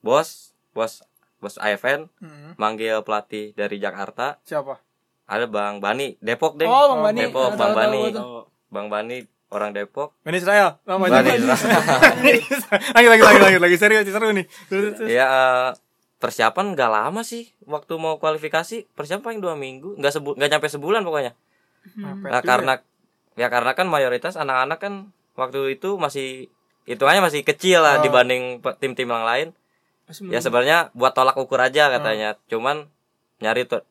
[0.02, 1.06] bos bos
[1.38, 2.58] bos AFN Hmm.
[2.58, 4.82] manggil pelatih dari Jakarta Siapa?
[5.24, 6.66] ada Bang Bani Depok deh.
[6.66, 7.20] Oh, Bang Bani.
[7.22, 8.40] Depok Tahu, Bang tahu, Bani tahu, tahu.
[8.68, 10.18] Bang Bani orang Depok.
[10.20, 10.82] Bani Israel.
[10.82, 14.50] Bani lagi lagi lagi lagi lagi serius seru nih.
[14.66, 15.10] Terus, terus.
[16.24, 20.50] Ya persiapan nggak lama sih waktu mau kualifikasi persiapan paling dua minggu nggak sebu nggak
[20.56, 21.36] nyampe sebulan pokoknya.
[22.00, 22.74] Mepet Nah karena
[23.36, 24.94] ya karena kan mayoritas anak-anak kan
[25.36, 26.48] waktu itu masih
[26.88, 28.04] hitungannya masih kecil lah Oh.
[28.08, 29.48] dibanding tim-tim yang lain.
[30.08, 32.40] Masih Ya sebenarnya buat tolak ukur aja katanya.
[32.48, 32.88] Cuman
[33.44, 33.84] nyari tuh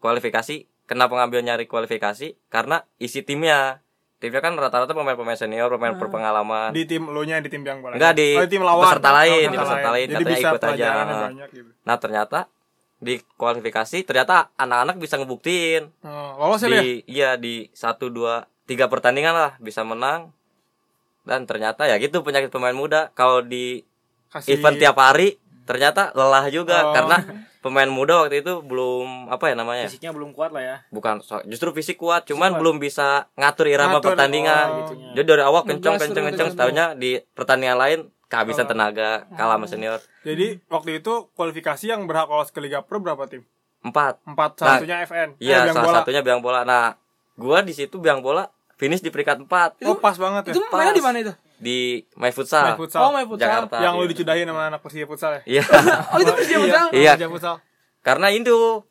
[0.00, 0.64] kualifikasi.
[0.88, 2.40] Kenapa ngambil nyari kualifikasi?
[2.48, 3.84] Karena isi timnya.
[4.16, 6.72] Timnya kan rata-rata pemain-pemain senior, pemain berpengalaman.
[6.72, 7.94] di tim lo nya di tim biang bola.
[7.94, 8.80] Enggak, di oh, tim lawan.
[8.82, 10.06] peserta lain, Oh, di peserta lain.
[10.06, 10.88] Jadi Katanya bisa ikut aja.
[11.22, 11.68] banyak gitu.
[11.82, 12.38] Nah ternyata
[12.96, 18.88] di kualifikasi ternyata anak-anak bisa ngebuktiin Oh, lolos ya, di iya di satu dua tiga
[18.88, 20.32] pertandingan lah bisa menang
[21.22, 23.84] dan ternyata ya gitu penyakit pemain muda kalau di
[24.26, 26.92] Kasih event tiap hari ternyata lelah juga Oh.
[26.92, 27.16] karena
[27.66, 30.76] pemain muda waktu itu belum apa ya namanya Fisiknya belum kuat lah ya.
[30.88, 34.76] bukan so- justru fisik kuat cuman belum bisa ngatur irama Ngatur, pertandingan oh.
[34.84, 35.08] Gitunya.
[35.12, 39.54] jadi dari awal 16 kenceng kenceng kenceng ke setahunya di pertandingan lain kehabisan tenaga kalah
[39.54, 43.42] sama senior Jadi waktu itu kualifikasi yang berhak lolos ke Liga Pro berapa tim?
[43.78, 45.28] empat Empat, Nah, salah satunya FN.
[45.36, 45.98] iya eh, Biang salah Bola.
[46.00, 46.94] satunya biang bola nah
[47.34, 50.52] gua di situ biang bola finish di peringkat empat Oh, pas banget ya.
[50.52, 51.32] Itu mainnya di mana itu?
[51.56, 53.00] Di My Futsal futsal.
[53.00, 53.48] Oh, main futsal.
[53.48, 54.10] Jakarta yang lu iya.
[54.12, 55.42] dicudahin sama anak Persija futsal ya?
[55.46, 55.62] iya
[56.12, 56.86] Oh, itu Persija futsal.
[56.90, 57.12] Iya.
[57.14, 57.56] Persija futsal.
[58.00, 58.84] karena itu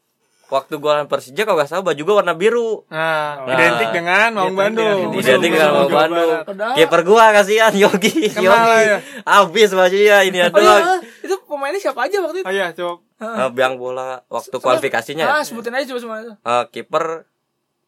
[0.45, 3.53] waktu gua lawan Persija kalau nggak salah baju gua warna biru Nah, Nah.
[3.53, 5.09] identik dengan Maung Bandung.
[5.11, 6.29] identik dengan Maung Bandung
[6.73, 8.97] kiper gua kasihan Yogi Kenal Yogi ya.
[9.23, 12.45] habis bajunya ini ya Oh iya, doang itu pemainnya siapa aja waktu itu?
[12.45, 13.01] Oh iya, coba.
[13.15, 15.33] Eh, biang bola waktu kualifikasinya ya.
[15.35, 16.33] Ah, sebutin aja coba semua itu.
[16.35, 17.05] Eh, kiper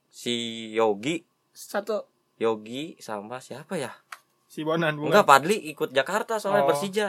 [0.07, 0.33] si
[0.71, 2.05] Yogi Satu.
[2.37, 3.93] Yogi sama siapa ya
[4.57, 5.13] Si Bonan bukan.
[5.13, 6.67] enggak Padli ikut Jakarta soalnya Oh.
[6.67, 7.07] Persija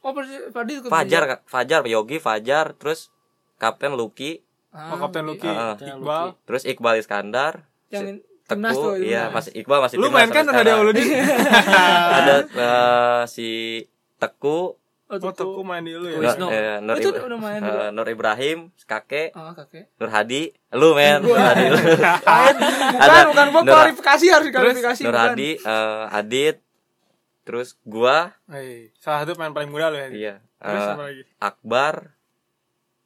[0.00, 1.36] Oh, Persi- Fadli ikut Fajar Persija.
[1.36, 1.40] Kak.
[1.46, 3.12] Fajar Yogi Fajar terus
[3.54, 4.40] Kapten Lucky
[4.72, 5.36] Oh, Ah, Kapten oke.
[5.36, 5.76] Lucky, Ah.
[5.76, 6.26] Iqbal.
[6.42, 10.42] terus Iqbal Iskandar Yang si- timnas tuh, Teku iya masih Iqbal masih Lu main kan
[10.44, 11.04] ada di.
[12.18, 13.48] ada eh, si
[14.16, 15.60] Teku Oh, Oh, Teku.
[15.60, 16.16] Main di lu ya.
[16.16, 16.46] Nur, Wisnu.
[16.48, 17.86] eh, Nur, Itu Ibra- udah main juga.
[17.90, 19.92] Nur Ibrahim kakek Oh, kakek.
[19.94, 21.76] Nur Hadi lu men Nur Hadi lu
[22.96, 25.02] Bukan, bukan gua kualifikasi harus kualifikasi.
[25.04, 25.12] Nur.
[25.12, 26.61] Hadi eh, Adit
[27.42, 30.08] terus gua Eh, salah satu pemain paling muda lu ya.
[30.08, 31.22] iya Terus eh, apa lagi?
[31.38, 31.94] Akbar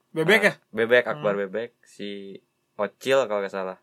[0.09, 0.51] Bebek ya?
[0.51, 2.37] eh, Bebek Akbar Bebek si
[2.75, 3.77] Ocil kalau nggak salah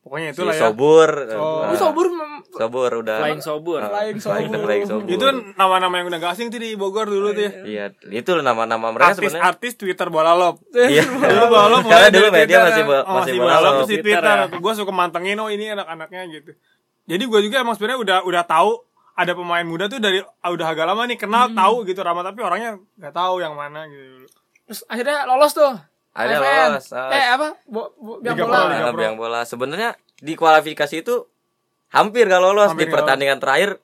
[0.00, 0.62] Pokoknya si itulah ya.
[0.62, 1.60] Sobur Oh.
[1.62, 2.06] Oh, Sobur
[2.50, 3.78] Sobur udah Flying Sobur.
[3.78, 4.58] eh, Flying Sobur.
[4.58, 5.12] Flying Sobur.
[5.12, 7.52] Itu nama-nama yang udah gak asing tuh di Bogor dulu tuh ya.
[7.62, 10.56] iya itu nama-nama mereka sebenarnya Artis-artis Twitter bola lop.
[10.72, 13.96] iya Dulu bola lop karena mulai dulu media masih bo- oh, masih bola terus di
[13.98, 14.36] Twitter Twitter.
[14.50, 14.58] ya.
[14.58, 16.52] Gue suka mantengin oh ini anak-anaknya gitu.
[17.06, 18.70] Jadi gue juga emang sebenarnya udah udah tahu
[19.20, 22.40] ada pemain muda tuh dari ah, udah agak lama nih kenal tahu gitu Rama tapi
[22.40, 24.24] orangnya nggak tahu yang mana gitu.
[24.64, 25.72] Terus akhirnya lolos tuh.
[26.16, 26.68] Akhirnya FN.
[26.72, 27.12] lolos, lolos.
[27.12, 27.48] Eh apa?
[27.68, 28.56] Bo, bo, biang Liga bola.
[28.56, 28.98] Pro, Liga Pro.
[28.98, 31.14] biang bola sebenarnya di kualifikasi itu
[31.92, 33.76] hampir gak lolos Hampir di pertandingan terakhir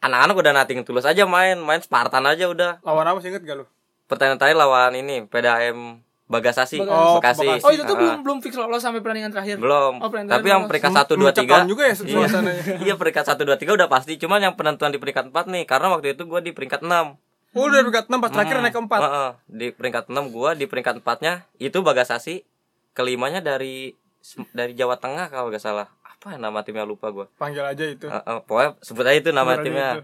[0.00, 3.56] anak-anak udah nating tulus aja main main Spartan aja udah Lawan apa sih inget gak
[3.60, 3.64] lu?
[4.08, 7.64] pertandingan terakhir lawan ini PDAM Bagasasi Bagas- Oh, Bekasi Bekasi.
[7.66, 9.58] Oh, itu tuh Ah, belum belum fix lolos sampai pertandingan terakhir.
[9.58, 12.62] belum Oh, pertandingan tapi yang peringkat satu dua tiga juga ya iya, suasananya.
[12.86, 15.90] iya peringkat satu dua tiga udah pasti cuman yang penentuan di peringkat empat nih karena
[15.90, 17.18] waktu itu gue di peringkat enam
[17.50, 18.94] Oh, udah peringkat 6 pas terakhir naik ke 4.
[19.02, 22.46] Heeh, di peringkat 6 gua di peringkat 4-nya itu Bagasasi,
[22.94, 23.90] kelimanya dari
[24.54, 25.90] dari Jawa Tengah kalau nggak salah.
[26.00, 27.26] Apa nama timnya lupa gua.
[27.34, 28.06] Panggil aja itu.
[28.06, 29.88] Heeh, pokoknya sebut aja itu nama aja timnya.
[29.96, 30.02] itu.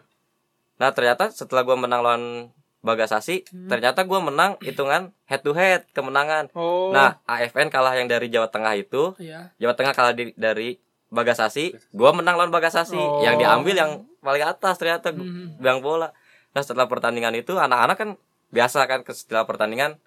[0.77, 2.51] Nah, ternyata setelah gua menang lawan
[2.87, 6.47] Bagasasi, ternyata gua menang hitungan head to head kemenangan.
[6.53, 6.89] Oh.
[6.89, 9.51] Nah, AFN kalah yang dari Jawa Tengah itu, Iya.
[9.59, 12.95] Jawa Tengah kalah di- dari Bagasasi, gua menang lawan Bagasasi.
[12.95, 13.21] Oh.
[13.21, 15.11] Yang diambil yang paling atas ternyata
[15.57, 16.15] biang bola.
[16.51, 18.11] Nah, setelah pertandingan itu anak-anak kan
[18.49, 19.99] biasa kan setelah pertandingan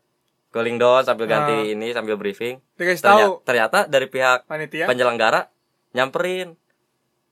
[0.50, 1.64] cooling down sambil ganti Ah.
[1.70, 2.58] ini sambil briefing.
[2.74, 4.86] dikasih Ternyata, tahu ternyata dari pihak panitia.
[4.86, 5.52] penyelenggara
[5.92, 6.56] nyamperin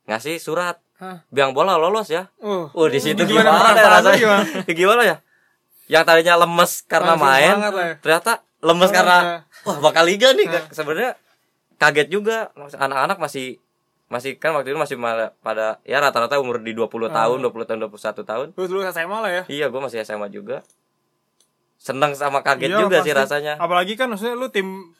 [0.04, 1.22] ngasih surat Hah.
[1.28, 2.26] biang bola lolos ya.
[2.38, 2.70] Uh.
[2.70, 4.16] Oh, di situ Gimana gimana, ya rasanya?
[4.16, 4.42] gimana?
[4.78, 5.16] Gimana ya?
[5.88, 7.96] Yang tadinya lemes karena Langsung main, ya.
[7.98, 9.40] ternyata lemes karena Nah.
[9.64, 10.46] wah bakal liga nih.
[10.68, 11.16] Sebenarnya
[11.76, 13.56] kaget juga anak-anak masih
[14.06, 17.24] masih kan waktu itu masih pada, pada ya rata-rata umur di 20 Ah.
[17.24, 18.46] tahun, 20 tahun, 21 tahun.
[18.52, 19.42] Terus lu SMA lah ya.
[19.46, 20.64] Iya, gue masih SMA juga.
[21.78, 23.20] Seneng sama kaget Iya, juga sih pasti.
[23.22, 23.54] rasanya.
[23.56, 24.90] Apalagi kan maksudnya lu tim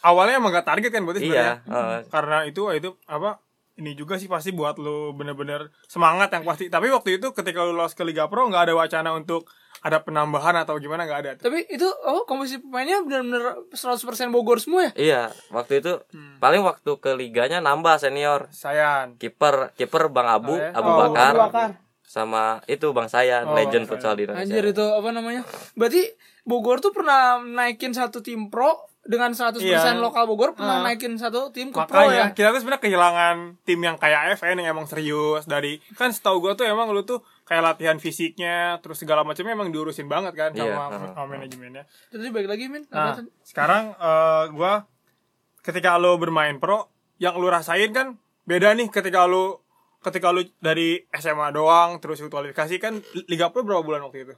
[0.00, 1.98] awalnya emang gak target kan berarti Iya, sebenarnya.
[1.98, 2.00] eh.
[2.06, 3.42] Karena itu itu apa
[3.74, 6.66] ini juga sih pasti buat lu bener-bener semangat yang pasti.
[6.66, 9.50] Tapi waktu itu ketika lu lolos ke Liga Pro nggak ada wacana untuk
[9.80, 11.32] ada penambahan atau gimana nggak ada.
[11.36, 14.92] Tapi itu oh komposisi pemainnya benar-benar 100% Bogor semua ya?
[14.94, 16.38] Iya, waktu itu Hmm.
[16.38, 18.50] paling waktu ke liganya nambah senior.
[18.50, 19.14] Sayan.
[19.16, 20.70] Kiper kiper Bang Abu, Oh, ya?
[20.72, 21.70] Abu Oh, Bakar, Abu Bakar.
[22.02, 24.44] sama itu Bang Sayan, Oh, legend Bang futsal di Indonesia.
[24.44, 25.42] Anjir itu apa namanya?
[25.74, 26.02] Berarti
[26.42, 28.72] Bogor tuh pernah naikin satu tim pro
[29.04, 29.96] dengan 100% Iya.
[29.96, 30.84] lokal Bogor pernah Ah.
[30.84, 32.28] naikin satu tim ke pro ya.
[32.28, 36.40] Makanya kita tuh sebenarnya kehilangan tim yang kayak AFN yang emang serius dari kan setahu
[36.42, 40.50] gua tuh emang lu tuh kayak latihan fisiknya terus segala macamnya emang diurusin banget kan
[40.52, 41.10] Iya, sama, heeh.
[41.10, 41.84] sama manajemennya.
[42.08, 42.84] Jadi balik lagi Min.
[42.86, 44.84] Nah, sekarang eh, gua
[45.58, 49.56] ketika lo bermain pro, yang lu rasain kan beda nih ketika lu
[49.98, 54.34] ketika lu dari SMA doang terus kualifikasi kan Liga Pro berapa bulan waktu itu?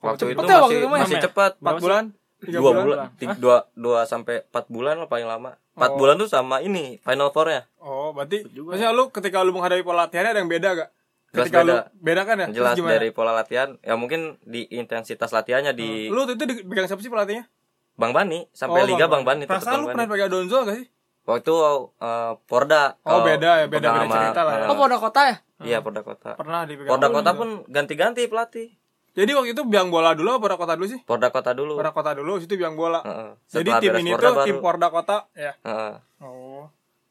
[0.00, 1.04] Waktu itu Cepet ya waktu masih itu mah ya?
[1.04, 1.52] masih cepat.
[1.54, 1.84] 4 Berapa sih?
[1.84, 2.04] bulan?
[2.34, 5.56] Tiga Dua bulan, tiga, dua, dua sampai empat bulan lah paling lama.
[5.72, 5.96] Empat Oh.
[5.96, 7.64] bulan tuh sama ini final four-nya.
[7.78, 10.90] Oh, berarti maksudnya lu ketika lu menghadapi pola latihannya ada yang beda gak?
[11.34, 11.66] Jelas Ketika beda.
[11.66, 12.46] lu beda kan ya?
[12.48, 12.92] Jelas gimana?
[12.94, 17.10] dari pola latihan, ya mungkin di intensitas latihannya di Lu waktu itu dipegang siapa sih
[17.10, 17.50] pelatihnya?
[17.94, 20.86] Bang Bani sampai Oh, liga Bang Bani tetap Perasaan lu pernah pegang Donzo gak sih?
[21.24, 21.52] Waktu
[21.96, 22.82] eh, Porda.
[23.02, 24.66] Oh, beda ya, beda- beda cerita lah ya.
[24.68, 25.36] Oh, Polda Kota ya?
[25.64, 26.30] Iya, Porda Kota.
[26.34, 26.90] Pernah dipegang.
[26.90, 28.68] Porda Kota pun ganti-ganti pelatih.
[29.14, 31.00] Jadi waktu itu biang bola dulu apa Porda Kota dulu sih?
[31.00, 31.78] Porda Kota dulu.
[31.78, 32.98] Porda Kota dulu, situ biang bola.
[33.00, 33.30] Heeh.
[33.48, 35.54] Jadi tim ini Porda tuh tim Porda Kota ya.
[35.56, 35.94] Heeh.
[36.18, 36.66] Oh.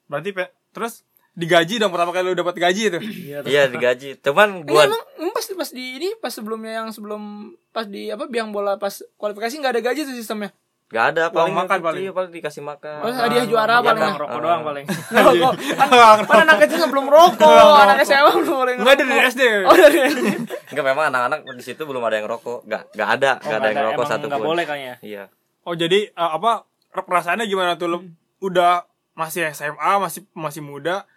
[0.05, 2.99] Berarti pe- terus digaji dong pertama kali lu dapat gaji itu.
[2.99, 3.37] Iya.
[3.41, 4.17] Iya digaji.
[4.19, 7.21] Cuman Gua emang, emang pas pas di ini pas sebelumnya yang sebelum
[7.69, 10.53] pas di apa biang bola pas kualifikasi nggak ada gaji tuh sistemnya.
[10.85, 12.05] gak ada paling makan paling.
[12.05, 13.01] iya, paling dikasih makan.
[13.01, 14.13] Oh, hadiah juara Iya, paling ya.
[14.15, 14.41] Rokok Ah.
[14.45, 14.85] doang paling.
[15.25, 15.53] Rokok.
[15.73, 15.89] Kan,
[16.21, 17.49] kan anak kecil sebelum rokok,
[17.81, 19.31] anak SMA belum boleh Enggak dari ngerokok.
[19.31, 19.41] SD.
[19.65, 20.27] Oh dari SD.
[20.69, 22.61] Enggak memang anak-anak di situ belum ada yang rokok.
[22.63, 24.37] Gak gak ada, Oh, gak ada yang rokok satu pun.
[24.45, 24.95] boleh kayaknya.
[25.01, 25.23] Iya.
[25.65, 26.61] Oh, jadi eh, apa
[26.93, 27.97] perasaannya gimana tuh lu
[28.39, 31.09] udah masih SMA, masih masih muda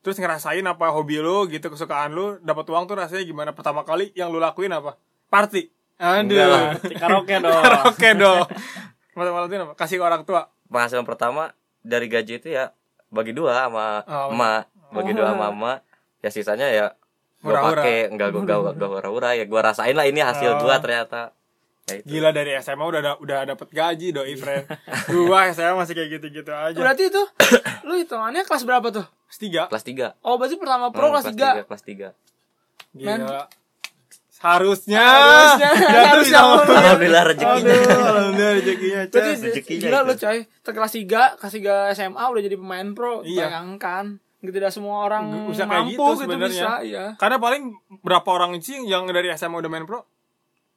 [0.00, 4.10] terus ngerasain apa hobi lu gitu kesukaan lu dapat uang tuh rasanya gimana pertama kali
[4.12, 4.94] yang lu lakuin apa
[5.26, 7.62] party aduh Karaoke dong.
[7.84, 8.46] oke dong
[9.12, 12.70] malah apa kasih ke orang tua Penghasilan pertama dari gaji itu ya
[13.08, 14.30] bagi dua sama Oh.
[14.30, 15.78] emak, bagi dua sama emak.
[16.20, 16.86] Ya sisanya ya
[17.40, 17.80] gua Hura-hura.
[17.80, 20.60] pakai enggak gua gua gua hura-hura ya gua rasain lah ini hasil Oh.
[20.60, 21.32] gua ternyata.
[21.88, 22.06] Ya itu.
[22.06, 24.68] gila dari SMA udah da- udah dapet gaji doi friend
[25.10, 27.22] gua SMA masih kayak gitu-gitu aja Berarti itu
[27.86, 29.06] lu hitungannya kelas berapa tuh?
[29.24, 30.20] kelas tiga Kelas 3.
[30.22, 32.12] Oh berarti pertama pro kelas 3 Kelas 3.
[32.94, 33.48] gila
[34.38, 35.70] harusnya Harusnya,
[36.06, 36.38] harusnya.
[36.38, 37.74] Alhamdulillah rezekinya.
[37.74, 39.40] Aduh, alhamdulillah rezekinya Berarti Cas.
[39.42, 40.06] rezekinya gila itu.
[40.06, 41.54] lu coy Ke kelas 3 Kelas
[41.90, 43.48] 3 SMA udah jadi pemain pro Iya.
[43.48, 44.04] Bayangkan
[44.38, 46.46] Gitu tidak semua orang Bisa kayak mampu gitu gitu, sebenarnya.
[46.54, 47.04] bisa iya.
[47.16, 47.62] Karena paling
[47.98, 50.06] berapa orang sih yang dari SMA udah main pro?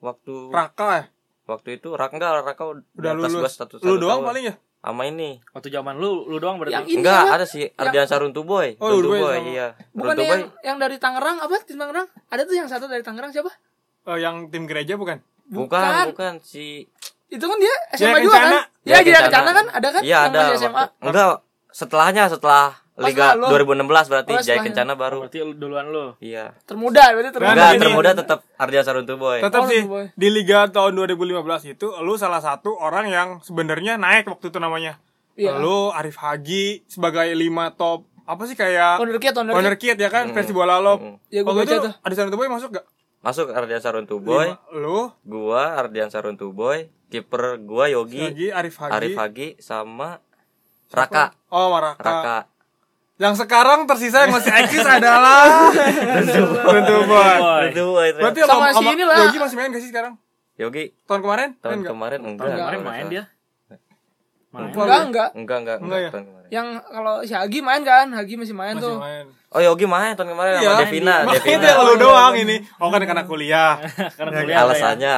[0.01, 1.03] Waktu Raka ya?
[1.43, 2.63] waktu itu Raka enggak Raka
[2.95, 3.53] Udah atas gua lulus.
[3.53, 4.27] satu, Lu doang tahun.
[4.27, 4.55] paling ya?
[4.81, 5.37] sama ini.
[5.47, 6.73] Waktu zaman lu, lu doang berarti.
[6.73, 8.73] Yang ini Enggak, ada sih Ardian Saruntu Boy.
[8.77, 9.67] Oh, Runtu Boy Boy, sama- iya.
[9.91, 10.31] Bukan Runtu Boy.
[10.31, 13.53] yang, yang dari Tangerang Apa tim Tangerang Ada tuh yang satu dari Tangerang siapa?
[14.03, 15.21] Oh, yang tim gereja bukan?
[15.45, 16.05] Bukan, Bukan.
[16.09, 16.89] bukan si
[17.27, 18.49] Itu kan dia SMA Jaya juga Kencana.
[18.49, 18.63] kan?
[18.81, 20.01] Ya Jaya Kencana kan ada kan?
[20.01, 20.39] Iya, Yang ada.
[20.41, 20.73] masih SMA.
[20.73, 21.33] waktu- Enggak,
[21.69, 23.47] setelahnya setelah Liga lu.
[23.47, 24.61] 2016 berarti Oh, Jaya.
[24.61, 25.23] Kencana baru.
[25.23, 26.13] Berarti lu- duluan lu.
[26.17, 26.51] Iya.
[26.63, 27.51] Termuda berarti termuda.
[27.53, 29.39] Enggak, termuda tetap Ardian Saruntu Boy.
[29.39, 30.05] Tetap Oh, sih Boy.
[30.11, 34.99] di Liga tahun 2015 itu lu salah satu orang yang sebenarnya naik waktu itu namanya.
[35.33, 35.55] Iya.
[35.55, 39.55] Lu Arif Haji sebagai lima top apa sih kayak Wonderkid, Wonderkid.
[39.55, 40.33] Wonderkid ya kan Mm.
[40.33, 41.19] versi bola lo.
[41.27, 41.93] Ya, gua Waktu baca itu tuh.
[41.97, 42.85] ada satu boy masuk gak?
[43.19, 48.75] Masuk Ardian Saruntu Boy, Lima- Lu gua Ardian Saruntu Boy, kiper gua Yogi, Haji Arif
[48.75, 48.91] Haji.
[48.91, 50.19] Arif Hagi sama
[50.89, 51.31] Raka.
[51.47, 52.03] Oh, Maraka.
[52.03, 52.37] Raka.
[53.21, 55.69] Yang sekarang tersisa yang masih eksis adalah
[56.65, 57.37] Runtu Boy.
[57.69, 58.07] Itu Boy.
[58.11, 59.17] Berarti Sama si inilah.
[59.21, 60.13] Yogi masih main gak sih sekarang?
[60.57, 61.49] Yogi Tahun kemarin?
[61.57, 62.41] tahun Main kemarin enggak.
[62.43, 63.23] Tahun kemarin kalau main dia.
[64.51, 64.67] Main.
[64.67, 64.83] Enggak, gue.
[64.83, 65.29] enggak.
[65.31, 66.09] Enggak, enggak, Enggak enggak, ya?
[66.11, 66.47] tahun kemarin.
[66.51, 68.05] Yang kalau si Hagi main kan?
[68.11, 68.97] Hagi masih main Masih tuh.
[68.99, 69.25] main.
[69.47, 71.61] Oh, Yogi main tahun kemarin Iya, sama Devina, Makanya Devina.
[71.61, 72.55] dia lu doang ini.
[72.77, 73.71] Oh kan karena kuliah.
[74.17, 74.59] Karena kuliah lo ya.
[74.65, 75.15] Alasannya.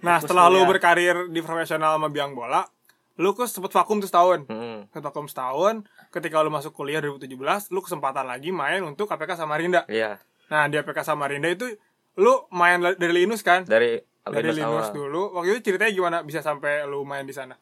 [0.00, 2.64] Nah, setelah lu berkarir di profesional sama biang bola,
[3.20, 4.48] lu kok sempet vakum tuh setahun.
[4.48, 4.88] Hmm.
[4.88, 9.84] Sempet vakum setahun, ketika lu masuk kuliah 2017, lu kesempatan lagi main untuk KPK Samarinda.
[9.92, 10.16] Iya,
[10.50, 11.78] Nah, di APK Samarinda itu
[12.18, 13.62] lu main dari Linus kan?
[13.62, 14.96] dari Dari Linus Linus awal.
[14.98, 15.22] dulu.
[15.38, 17.54] Waktu itu ceritanya gimana bisa sampai lu main di sana?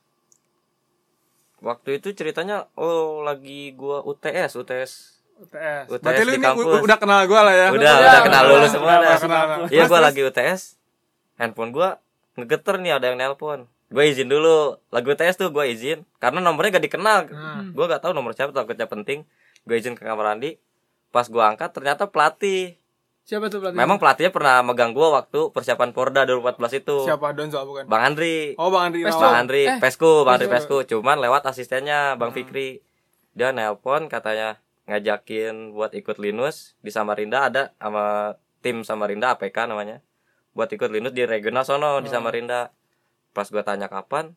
[1.59, 4.91] Waktu itu ceritanya oh lagi gua UTS, UTS.
[5.39, 5.85] UTS.
[5.91, 6.47] UTS Berarti lu ini
[6.83, 7.67] udah kenal gua lah ya.
[7.71, 8.95] Udah, Udah, udah kenal udah, lulus semua.
[9.69, 10.61] Iya, gua lagi UTS.
[11.37, 11.89] Handphone gua
[12.39, 13.67] ngegeter nih ada yang nelpon.
[13.89, 14.77] Gue izin dulu.
[14.89, 17.19] Lagi UTS tuh gue izin karena nomornya gak dikenal.
[17.27, 17.73] Hmm.
[17.73, 19.25] Gua gak tahu nomor siapa takutnya penting.
[19.65, 20.61] Gue izin ke kamar mandi.
[21.09, 22.77] Pas gua angkat ternyata pelatih.
[23.25, 23.77] Siapa tuh pelatih?
[23.77, 26.97] Memang pelatihnya pernah megang gua waktu persiapan Porda 2014 itu.
[27.03, 27.85] Siapa Donzo bukan?
[27.85, 28.53] Bang Andri.
[28.57, 29.01] Oh, Bang Andri.
[29.03, 29.17] Irawan.
[29.19, 30.85] Bang Andri, Eh, Pesku, Bang Andri Pesku.
[30.87, 32.39] Cuman lewat asistennya Bang Hmm.
[32.39, 32.85] Fikri.
[33.33, 40.01] Dia nelpon katanya ngajakin buat ikut Linus di Samarinda ada sama tim Samarinda APK namanya.
[40.53, 42.17] Buat ikut Linus di regional sono di Hmm.
[42.19, 42.73] Samarinda.
[43.39, 44.35] Pas gua tanya kapan,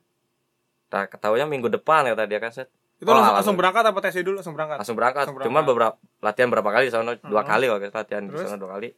[0.88, 2.70] tak ketahuinya minggu depan kata dia kan set.
[2.96, 4.78] Itu Oh, langsung, langsung berangkat apa tesnya dulu langsung berangkat?
[4.78, 5.22] Langsung berangkat.
[5.26, 5.50] Langsung berangkat.
[5.50, 7.12] Cuman beberapa latihan berapa kali di sono?
[7.18, 7.50] Dua Hmm.
[7.50, 8.90] kali waktu itu latihan di sono dua kali.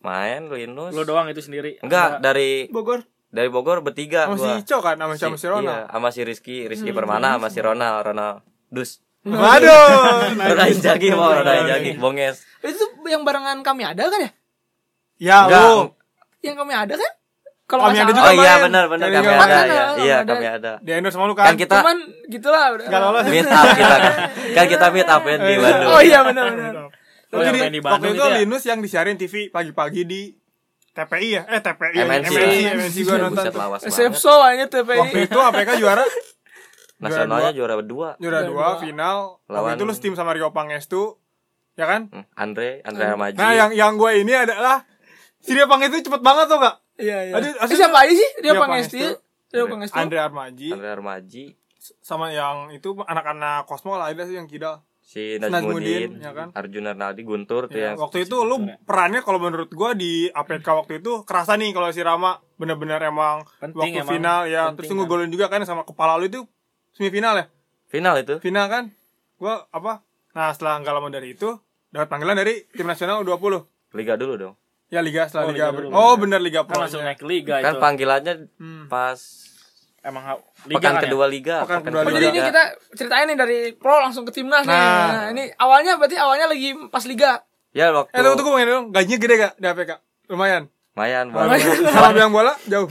[0.00, 0.90] Main Linus.
[0.90, 1.76] Lu doang itu sendiri.
[1.78, 3.04] Enggak, dari Bogor.
[3.28, 4.48] dari Bogor bertiga Sama si.
[4.58, 5.68] Ico kan, sama si, sama si Ronald.
[5.78, 9.04] Iya, sama si Rizky, Rizky Permana, sama si Ronald, Ronald Dus.
[9.22, 10.32] Waduh.
[10.48, 12.42] Ronald Injagi mau Ronald Injagi, bonges.
[12.58, 14.30] Itu yang barengan kami ada kan ya?
[15.18, 15.94] Ya, Enggak.
[16.40, 17.12] Yang kami ada kan?
[17.72, 19.64] Kalau Kami ada juga Oh iya benar benar Jadi kami nggak ada main.
[19.64, 19.82] ya.
[19.88, 20.28] Kami Iya, ada.
[20.28, 20.72] kami ada.
[20.78, 21.44] Di endorse sama lu kan?
[21.46, 22.84] Kan kita Cuman gitulah udah.
[22.84, 23.24] Nggak lolos.
[23.26, 24.12] meet up kita kan.
[24.56, 25.88] Kan kita meet up ya di Bandung.
[25.88, 26.72] Oh iya benar benar.
[26.76, 26.90] Oh,
[27.32, 28.36] Waktu, yang di, waktu itu ya?
[28.38, 30.36] Linus yang disiarin TV pagi-pagi di
[30.90, 31.42] TPI ya?
[31.48, 32.28] Eh TPI ya, MNC.
[32.28, 32.36] MNC,
[32.76, 33.58] MNC gue nonton Buset tuh.
[33.58, 34.20] lawas SF banget.
[34.20, 34.98] so aja TPI.
[35.00, 36.04] Waktu itu APK juara
[36.98, 38.14] Nasionalnya juara dua.
[38.16, 39.40] juara dua final.
[39.42, 41.16] Waktu Lawan- itu lu tim sama Rio Pangestu,
[41.74, 42.06] ya kan?
[42.06, 43.34] Hmm, Andre, Andre Armaji.
[43.34, 44.84] Nah yang yang gue ini adalah
[45.38, 46.81] si Rio Pangestu cepet banget tuh gak?
[46.94, 47.34] Iya iya.
[47.34, 48.30] Aduh, Eh, siapa aja sih?
[48.38, 48.96] Dia Pangestu.
[48.96, 49.20] Pangestu.
[49.48, 49.94] Dia Pangestu.
[49.94, 51.44] Andre Armaji Andre Armaji.
[51.98, 54.80] sama yang itu anak-anak Cosmo lah ada sih yang kidal.
[55.02, 56.48] si Najmudin, ya kan?
[56.52, 60.62] Arjuna Naldi, Guntur tuh Ya, yang waktu itu lu perannya kalau menurut gua di APK
[60.64, 64.08] waktu itu kerasa nih kalau si Rama bener-bener emang Penting waktu emang.
[64.10, 65.00] final ya Penting terus lu kan.
[65.02, 66.40] ngegolin juga kan sama kepala lu itu
[66.92, 67.44] semifinal ya
[67.84, 68.38] final itu.
[68.38, 68.84] final kan
[69.36, 70.00] gua apa
[70.32, 71.50] nah setelah nggak lama dari itu
[71.90, 74.54] dapat panggilan dari tim nasional U20 Liga dulu dong.
[74.92, 75.88] Ya liga setelah Oh, liga, Liga dulu.
[75.90, 77.80] oh bener liga Kan pro langsung naik liga Kan itu.
[77.80, 78.84] panggilannya Hmm.
[78.86, 79.16] pas
[80.00, 81.02] Emang ha- liga pekan kan ya?
[81.06, 81.56] kedua liga.
[81.62, 82.18] Pekan kedua Oh, Liga.
[82.18, 84.74] jadi ini kita ceritain nih dari pro langsung ke timnas nih.
[84.74, 85.06] Nah.
[85.08, 87.38] Nah, ini awalnya berarti awalnya lagi pas liga.
[87.70, 89.90] Ya waktu eh tunggu tunggu pengen dong gajinya gede gak di APK
[90.28, 91.54] lumayan lumayan Bang.
[91.88, 92.90] sama biang bola jauh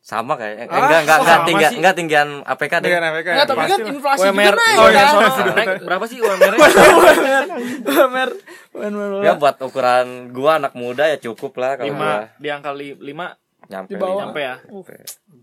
[0.00, 1.76] sama kayak eh, Ah, enggak enggak kok enggak sama tinggian sih?
[1.76, 2.80] enggak tinggian APK deh.
[2.82, 5.12] dengan APK ya Enggak, tapi kan inflasi UMR juga naik Oh, iya, kan.
[5.12, 6.52] Oh, naik berapa sih UMR?
[7.86, 8.30] UMR
[8.72, 12.70] UMR Ya buat ukuran gua anak muda ya cukup lah kalau lima gua di angka
[12.72, 14.18] li- lima nyampe Di bawah.
[14.24, 14.54] nyampe ya.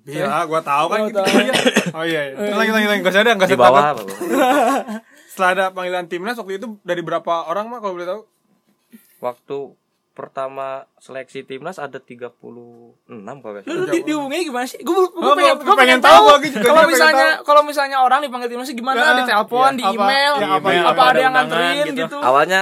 [0.04, 1.22] Iya, gua tahu kan gitu.
[1.22, 1.54] Iya.
[1.94, 2.36] Oh iya, iya.
[2.52, 3.96] Lagi lagi lagi enggak ada enggak di bawah.
[5.30, 8.22] Setelah ada panggilan timnas waktu itu dari berapa orang mah kalau boleh tahu?
[9.20, 9.58] Waktu
[10.18, 13.94] pertama seleksi timnas ada 36 kalau nggak Lu, lu salah.
[13.94, 14.82] di, dihubungi gimana sih?
[14.82, 16.38] Gue gue Oh, pengen, pengen pengen tahu, tahu.
[16.60, 18.98] Kalau misalnya kalau misalnya orang dipanggil timnas gimana?
[18.98, 21.86] Ya, di telepon, iya, di apa- email, ya, apa- apa, apa ada ada yang nganterin
[21.86, 22.00] gitu.
[22.02, 22.18] gitu.
[22.18, 22.62] Awalnya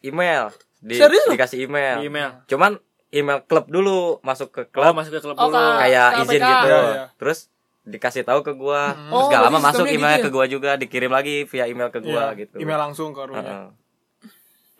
[0.00, 1.96] email di Serius dikasih email.
[1.98, 2.30] Di email.
[2.44, 2.72] Cuman
[3.08, 5.70] email klub dulu masuk ke Klub klub masuk ke klub Oh, dulu.
[5.78, 6.66] Kayak ke izin gitu.
[6.66, 7.04] Iya, iya.
[7.14, 7.38] Terus
[7.82, 8.92] dikasih tahu ke gua.
[8.92, 11.88] Terus Oh, gak lama masuk sistemnya emailnya gitu ke gua juga, dikirim lagi via email
[11.88, 12.56] ke gua Iya, gitu.
[12.58, 13.22] Email langsung ke.
[13.24, 13.64] Heeh.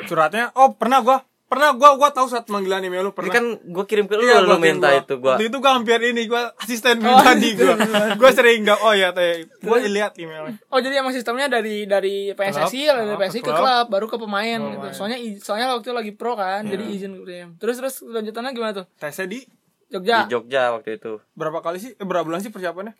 [0.00, 1.18] Suratnya oh pernah gua
[1.48, 3.32] pernah gua gua tahu saat panggilan email lu Ini pernah.
[3.32, 5.00] kan gua kirim ke lu, Iya, lu minta gua.
[5.00, 5.32] itu gua.
[5.32, 7.74] Waktu itu gua hampir ini gua asisten Oh, pribadi gua.
[8.14, 9.48] Gua sering enggak oh ya teh.
[9.58, 10.60] Gua lihat emailnya.
[10.66, 12.94] Oh jadi emang sistemnya dari dari PSSI Klub.
[12.94, 13.86] dari PSSI ke ke klub.
[13.88, 14.86] baru ke pemain Oh, gitu.
[14.94, 17.48] Soalnya soalnya waktu itu lagi pro kan, jadi izin kirim.
[17.56, 18.86] Terus terus lanjutannya gimana tuh?
[18.94, 19.40] Tesnya di
[19.88, 20.16] Jogja.
[20.22, 21.16] Di Jogja waktu itu.
[21.32, 21.92] berapa kali sih?
[21.92, 22.92] Eh, berapa bulan sih persiapannya?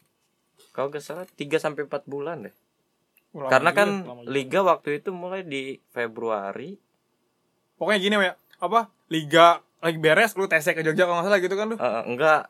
[0.70, 2.54] Kalau gak salah 3 sampai 4 bulan deh.
[3.30, 3.78] Lama Karena juga.
[3.78, 3.88] kan
[4.24, 6.80] liga waktu itu mulai di Februari.
[7.78, 8.34] Pokoknya gini ya.
[8.58, 8.90] Apa?
[9.08, 9.46] Liga
[9.78, 11.76] lagi beres lu tesnya ke Jogja kalau nggak salah gitu kan lu.
[11.76, 12.42] Eh, enggak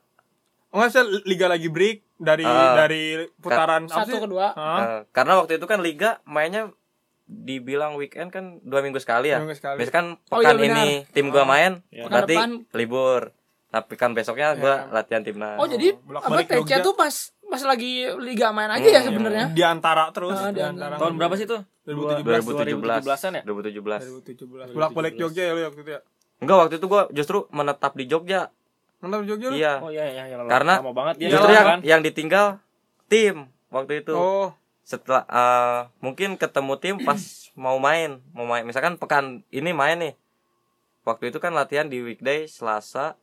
[0.69, 2.77] Oh nggak bisa liga lagi break dari Ah.
[2.77, 4.21] dari putaran Satu sih?
[4.21, 4.53] kedua.
[4.53, 4.77] Ah.
[4.79, 6.69] Eh, karena waktu itu kan liga mainnya
[7.25, 9.37] dibilang weekend kan dua minggu sekali ya.
[9.37, 9.77] Dua minggu sekali.
[9.79, 10.77] Misalkan Oh, pekan iya, benar.
[10.79, 12.05] ini tim gua main, Iya.
[12.05, 12.37] berarti
[12.73, 13.33] libur.
[13.69, 15.57] Tapi kan besoknya gua latihan timnas.
[15.57, 17.14] Oh jadi bolak-balik apa TC tuh pas
[17.49, 19.47] pas lagi liga main aja ya sebenarnya.
[19.51, 20.95] di antara terus Ah, di di antara.
[20.95, 21.61] antara Tahun berapa sih tuh?
[21.83, 23.43] 2017 2017-an ya?
[23.43, 24.05] 2017.
[24.37, 26.01] 2017 bolak-balik Jogja ya lu waktu itu ya
[26.39, 28.53] Enggak, waktu itu gua justru menetap di Jogja.
[28.99, 29.75] mantap Jogja lu Iya.
[29.79, 30.37] Oh iya iya iya.
[30.37, 31.79] lama- Karena lama banget dia Justru yang kan.
[31.83, 32.47] yang ditinggal
[33.07, 33.35] tim
[33.69, 34.13] waktu itu.
[34.13, 37.21] oh Setelah eh, mungkin ketemu tim pas
[37.55, 38.63] mau main, mau main.
[38.63, 40.15] Misalkan pekan ini main nih.
[41.03, 43.17] Waktu itu kan latihan di weekday Selasa,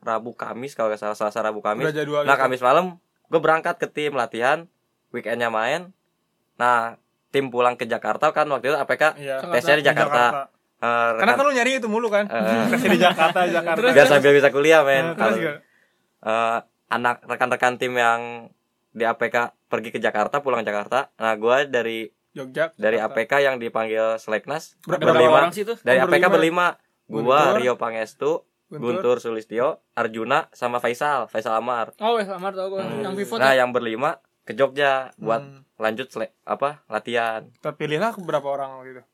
[0.00, 1.84] Rabu, Kamis kalau nggak salah Selasa, Rabu, Kamis.
[1.86, 2.32] Nah itu.
[2.34, 2.96] Kamis malam
[3.28, 4.64] gue berangkat ke tim latihan,
[5.08, 5.92] weekendnya main.
[6.54, 6.96] Nah
[7.28, 10.48] tim pulang ke Jakarta kan waktu itu APK iya tesnya di Jakarta.
[10.78, 12.24] Eh, karena rekan- kan lu nyari itu mulu kan
[12.72, 15.12] tesnya di Jakarta Jakarta biar sambil bisa kuliah men.
[15.12, 15.36] Nah, terus
[16.20, 18.48] eh, anak rekan-rekan tim yang
[18.90, 19.36] di APK
[19.68, 21.12] pergi ke Jakarta pulang ke Jakarta.
[21.14, 23.14] Nah gue dari Jogja dari Jakarta.
[23.14, 25.36] APK yang dipanggil Seleknas Ber- berlima.
[25.38, 25.64] orang sih?
[25.64, 26.32] Dari Oh, APK berlima.
[26.32, 26.66] berlima.
[27.08, 28.32] Gua Guntur, Rio Pangestu,
[28.70, 31.96] Guntur Sulistyo, Arjuna sama Faisal, Faisal Amar.
[31.98, 33.40] Oh wes selamat tau gue yang pivot.
[33.40, 33.64] Nah, ya.
[33.64, 35.64] yang berlima ke Jogja buat Hmm.
[35.76, 37.48] lanjut sele- apa latihan.
[37.60, 39.04] terpilihlah berapa orang waktu itu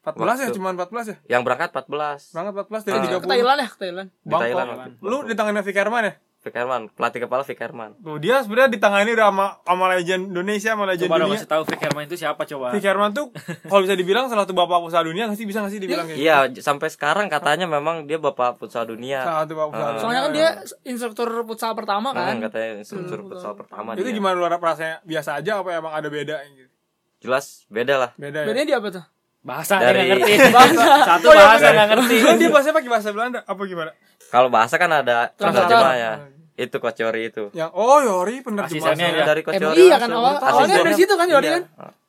[0.00, 3.00] 14 ya Waktu- cuma 14 ya Yang berangkat 14 banget 14 dari Ah.
[3.00, 4.08] ke 30 Thailand ya ke Thailand.
[4.08, 4.40] di Bangkok.
[4.42, 4.68] Thailand.
[4.70, 5.04] waktu itu.
[5.04, 7.92] lu di Vicky Herman ya Fik Herman, pelatih kepala Fik Herman.
[7.96, 11.50] tuh dia sebenarnya ditangani udah sama sama legend Indonesia sama legend Coba dong dunia kasih
[11.50, 12.66] tahu Vick Herman itu siapa coba.
[12.70, 13.26] Vicky Herman tuh
[13.62, 16.16] kalau bisa dibilang salah satu bapak usaha dunia nggak sih bisa nggak sih dibilang kayak
[16.16, 16.24] gitu?
[16.24, 19.20] Iya, j- sampai sekarang katanya memang dia bapak futsal dunia.
[19.20, 19.88] salah satu bapak usaha Ah.
[19.90, 20.00] dunia.
[20.00, 20.48] Soalnya kan dia
[20.84, 22.32] instruktur futsal pertama kan.
[22.32, 24.16] Hmm, katanya instruktur futsal pertama itu dia.
[24.16, 26.72] gimana luar rasanya biasa aja apa emang ada beda gitu
[27.20, 28.10] Jelas beda lah.
[28.16, 29.04] beda ya Bedanya dia apa tuh?
[29.40, 30.32] Bahasa Dari- ngerti.
[30.52, 30.84] Bahasa.
[31.06, 32.14] Satu Oh, iya, bahasa nggak ngerti.
[32.36, 33.90] Dia bahasa pakai bahasa Belanda apa gimana
[34.28, 36.12] Kalau bahasa kan ada penerjemahnya.
[36.54, 37.48] Itu Coach Yori itu.
[37.52, 39.16] yang oh Yori penerjemah Asistennya saya.
[39.16, 39.24] dia.
[39.26, 41.54] Dari Coach Yori iya kan awal awalnya dari situ kan Yori Iya.
[41.56, 41.62] kan.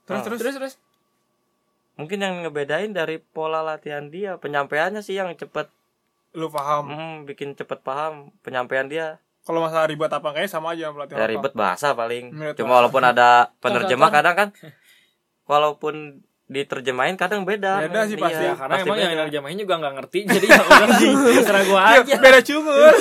[0.04, 0.74] terus terus Terus terus.
[1.94, 5.70] Mungkin yang ngebedain dari pola latihan dia, penyampaiannya sih yang cepet,
[6.34, 9.08] lu paham hmm, bikin cepet paham penyampaian dia.
[9.42, 12.30] kalau masalah ribet apa kayaknya sama aja pelatih Ya ribet bahasa paling.
[12.54, 14.48] Cuma walaupun ada penerjemah kadang kan,
[15.46, 17.80] walaupun diterjemahin kadang beda.
[17.82, 18.44] Beda sih pasti.
[18.44, 19.22] Ya, karena pasti emang yang beda.
[19.24, 20.88] nerjemahin juga nggak ngerti jadi ya udah
[21.32, 22.16] terserah gua Iya, aja.
[22.20, 22.92] beda cungur.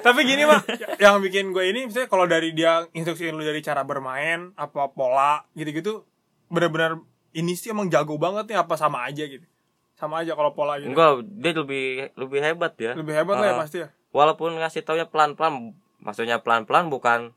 [0.00, 0.60] Tapi gini mah,
[0.96, 5.44] yang bikin gue ini misalnya kalau dari dia instruksiin lu dari cara bermain, apa pola
[5.52, 6.00] gitu-gitu,
[6.48, 6.96] benar-benar
[7.32, 9.44] ini sih emang jago banget nih apa sama aja gitu.
[9.92, 10.88] Sama aja kalau pola gitu.
[10.88, 12.92] Enggak, dia lebih lebih hebat ya.
[12.92, 13.60] Lebih hebat lah ya Ah.
[13.60, 13.88] pasti ya.
[14.10, 17.36] Walaupun ngasih taunya pelan-pelan, maksudnya pelan-pelan bukan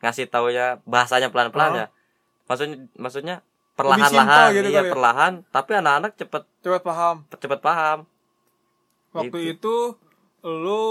[0.00, 1.76] ngasih taunya bahasanya pelan-pelan Ah.
[1.76, 1.86] ya.
[2.44, 3.36] Maksudnya maksudnya
[3.82, 4.92] perlahan-lahan gitu iya kali ya.
[4.92, 7.16] perlahan tapi anak-anak cepet Coba paham.
[7.32, 7.98] cepet paham
[9.10, 9.54] Waktu Gitu.
[9.56, 9.74] itu
[10.42, 10.82] lu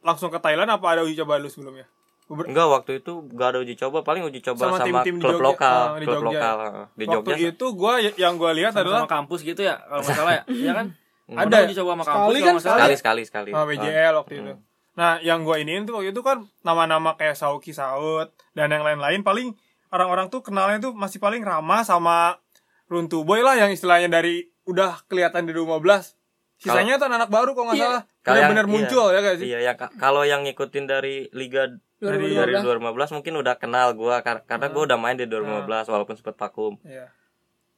[0.00, 1.86] langsung ke Thailand apa ada uji coba lu sebelumnya?
[2.26, 5.20] Beber- enggak waktu itu gak ada uji coba paling uji coba Sama sama, tim-tim di
[5.20, 5.46] klub Jogja.
[5.48, 6.28] lokal Ah, di klub Jogja.
[6.30, 6.70] lokal ah.
[6.90, 10.14] di Waktu Jogja itu gua yang gua lihat sama, adalah kampus gitu ya kalau nggak
[10.20, 10.86] salah ya iya kan
[11.26, 11.64] Ada Pernah ya?
[11.64, 14.52] uji coba sama Sekali kampus kan, nggak salah sekali sekali sekali sama BJL waktu itu.
[14.92, 19.22] Nah, yang gua iniin tuh waktu itu kan nama-nama kayak Sauki Saud dan yang lain-lain
[19.22, 19.54] paling
[19.90, 22.38] orang-orang tuh kenalnya tuh masih paling ramah sama
[22.86, 26.18] Runtu Boy lah yang istilahnya dari udah kelihatan di 2015.
[26.56, 27.86] Sisanya tuh anak baru kalau nggak Iya.
[27.88, 28.02] salah.
[28.20, 28.72] Kalau yang- Benar-benar iya.
[28.74, 29.46] muncul ya gak sih?
[29.48, 32.60] iya ka- kalau yang ngikutin dari liga dari 2015.
[32.60, 36.76] 2015 mungkin udah kenal gua kar- karena gua udah main di 2015 walaupun sempet vakum
[36.82, 37.08] Iya.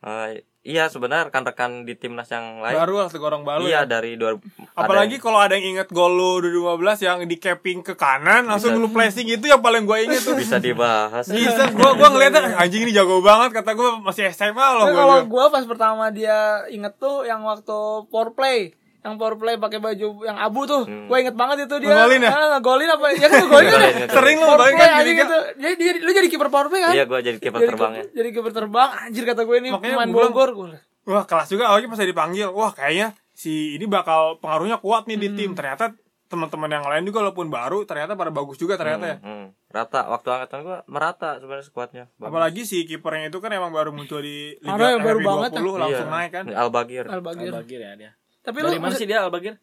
[0.02, 3.88] Eh, iya sebenarnya rekan-rekan di timnas yang lain Baru lah tegorong baru iya ya.
[3.88, 4.34] dari dua
[4.74, 8.86] Apalagi kalau ada yang inget gol lu 2015 yang di capping ke kanan langsung lu
[8.88, 10.34] flashing itu yang paling gua inget tuh.
[10.34, 14.50] bisa dibahas Bisa gua gua ngeliatnya "Ah, anjing ini jago banget kata gua masih SMA
[14.72, 14.98] loh Nah, gua.
[14.98, 16.38] kalau gua pas pertama dia
[16.68, 20.82] inget tuh yang waktu power play yang power play pakai baju yang abu tuh.
[20.82, 21.06] Hmm.
[21.06, 21.90] gua inget banget itu dia.
[21.92, 22.30] Ngegolin ya?
[22.30, 23.04] Ah, ngegolin apa?
[23.08, 24.08] Ya kan ngegolin kan Ngegolin, ngegolin.
[24.08, 26.92] Sering lu power bayangin kan gitu jadi dia, lu jadi kiper power play kan?
[26.92, 28.88] Iya gua jadi kiper jadi terbangnya kiper- jadi kiper terbang.
[29.02, 30.66] Anjir kata gue ini Makanya pemain Bogor gua.
[31.02, 35.28] Wah kelas juga awalnya pas dipanggil Wah kayaknya si ini bakal pengaruhnya kuat nih di
[35.28, 35.36] Hmm.
[35.36, 35.50] tim.
[35.52, 35.84] Ternyata
[36.28, 39.16] teman-teman yang lain juga walaupun baru ternyata pada bagus juga ternyata ya.
[39.18, 42.30] Hmm, rata waktu angkatan gua merata sebenarnya skuadnya Bagus.
[42.30, 45.76] Apalagi si kipernya itu kan emang baru muncul di Liga Parah ya, baru banget 20
[45.76, 46.14] langsung Iya.
[46.14, 46.44] naik kan.
[46.48, 48.12] Albagir Albagir Albagir ya dia
[48.42, 49.54] tapi dari lu mana sih dia Albagir?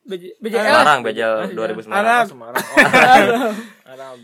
[0.00, 1.52] BJ, BJL Semarang Bejal Arab.
[1.52, 2.64] 2009 Oh, Semarang.
[2.64, 2.78] Oh
[3.92, 4.16] Arab.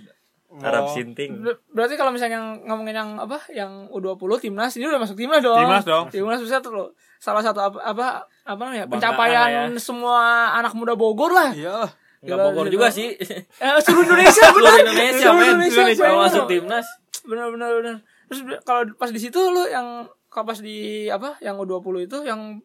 [0.57, 0.83] Arab.
[0.83, 0.89] Oh.
[0.89, 1.31] Sinting.
[1.39, 5.43] Ber- berarti kalau misalnya yang ngomongin yang apa yang U20 timnas ini udah masuk timnas
[5.43, 5.59] dong.
[5.59, 6.05] Timnas dong.
[6.09, 8.07] timnas bisa tuh loh salah satu apa apa
[8.43, 9.77] apa namanya pencapaian ya.
[9.77, 10.21] semua
[10.55, 11.53] anak muda Bogor lah.
[11.53, 11.77] Iya.
[11.79, 12.73] Lah nggak Gila, Bogor gila.
[12.73, 13.09] juga sih.
[13.13, 14.73] Eh, seluruh Indonesia benar.
[14.73, 15.49] Seluruh Indonesia Seluruh men.
[15.61, 16.25] Indonesia, bener.
[16.25, 16.87] masuk timnas.
[17.23, 17.97] Benar benar benar.
[18.27, 19.87] Terus kalau pas di situ lu yang
[20.27, 22.65] kalau pas di apa yang U20 itu yang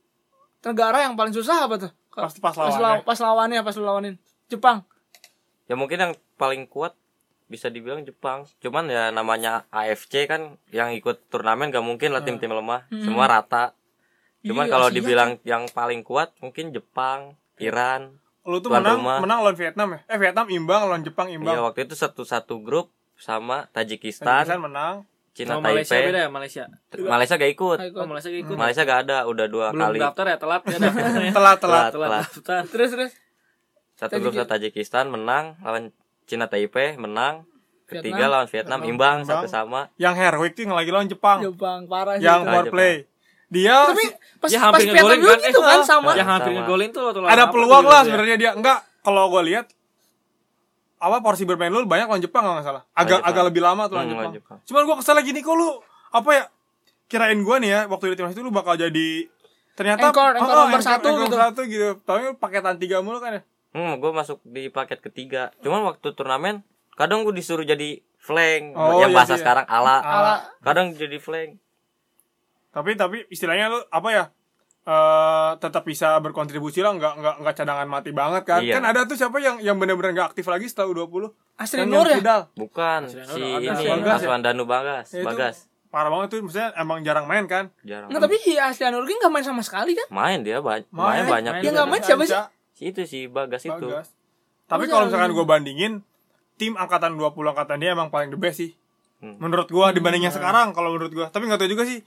[0.64, 1.91] negara yang paling susah apa tuh?
[2.09, 2.80] Pas- pas pas, lawannya.
[2.80, 4.16] law- pas lawannya pas lu lawanin.
[4.47, 4.84] Jepang.
[5.66, 6.93] Ya mungkin yang paling kuat
[7.45, 8.43] bisa dibilang Jepang.
[8.59, 12.88] Cuman ya namanya AFC kan yang ikut turnamen gak mungkin lah tim-tim lemah.
[12.89, 13.76] Semua rata.
[14.41, 19.22] Cuman Iya, kalau Asia dibilang yang paling kuat mungkin Jepang Iran Lu tuh menang rumah.
[19.22, 19.99] menang lawan Vietnam ya?
[20.07, 24.26] Eh Vietnam imbang lawan Jepang Iya imbang waktu itu satu satu grup sama Tajikistan.
[24.43, 26.63] Tajikistan, menang Cina sama Malaysia beda Taipei, ya Malaysia
[27.01, 27.77] Malaysia gak ikut.
[27.93, 29.99] Oh Malaysia gak ikut Malaysia gak ada, udah dua belum kali.
[29.99, 31.32] daftar ya telat ya daftarnya.
[31.38, 31.91] Telat telat Telat.
[31.93, 33.11] telat daftar terus terus
[33.93, 35.84] Satu grup sama Tajikistan menang lawan
[36.25, 37.47] Cina Taipei menang.
[37.86, 38.32] Ketiga Vietnam.
[38.32, 39.27] lawan Vietnam imbang Imbang.
[39.27, 39.82] satu sama.
[39.95, 42.47] Yang Herwick tuh yang lagi lawan Jepang Jepang parah sih Yang itu.
[42.47, 42.73] power Jepang.
[42.73, 42.93] play
[43.47, 44.05] Dia tapi
[44.38, 47.19] pas, dia pas hampir Vietnam ngegolin kan gitu kan sama yang hampir ngegolin tuh waktu
[47.25, 48.07] ada peluang lah gitu ya?
[48.07, 49.65] sebenarnya dia enggak kalau gue lihat
[51.02, 53.28] apa porsi bermain lu banyak lawan Jepang kalau nggak salah agak Jepang.
[53.28, 54.32] agak lebih lama tuh lawan Hmm, Jepang.
[54.32, 54.58] Jepang.
[54.64, 55.70] cuman gue kesel lagi nih kok lu
[56.12, 56.43] apa ya
[57.08, 59.10] kirain gue nih ya waktu di timnas itu lu bakal jadi
[59.74, 61.36] ternyata Anchor, anchor Oh, nomor satu gitu.
[61.36, 65.56] satu gitu tapi paketan tiga mulu kan ya Hmm, gue masuk di paket ketiga.
[65.58, 66.60] Cuman waktu turnamen
[66.93, 69.39] kadang gue disuruh jadi flank Oh, yang iya bahasa iya.
[69.39, 69.95] sekarang ala.
[69.97, 71.56] ala Kadang jadi flank.
[72.70, 74.24] tapi tapi istilahnya lu apa ya
[74.82, 78.73] eh tetap bisa berkontribusi lah nggak nggak nggak cadangan mati banget kan Iya.
[78.73, 82.07] kan ada tuh siapa yang yang benar-benar nggak aktif lagi setelah U20 Asri Yang- Nur
[82.07, 82.41] ya Fidal.
[82.51, 83.61] Bukan ada, si ada.
[83.61, 84.17] ini Bagas?
[84.17, 85.05] Aswan Danu Bagas.
[85.07, 85.55] Ya, itu Bagas.
[85.88, 88.09] parah banget tuh maksudnya emang jarang main kan Jarang.
[88.09, 90.89] Nggak, tapi si Asli Anurgi nggak main sama sekali kan Main dia ba- Main.
[90.89, 91.53] main banyak.
[91.53, 91.73] Yang juga.
[91.75, 92.39] nggak main siapa sih?
[92.73, 93.86] Si itu si Bagas itu.
[93.86, 94.09] Bagas.
[94.65, 95.93] Tapi Oh, kalau misalkan gue bandingin
[96.55, 98.73] tim angkatan 20 angkatan dia emang paling the best sih.
[99.19, 99.38] Hmm.
[99.38, 101.27] Menurut gua dibanding yang sekarang kalau menurut gua.
[101.27, 102.01] Tapi nggak tahu juga sih.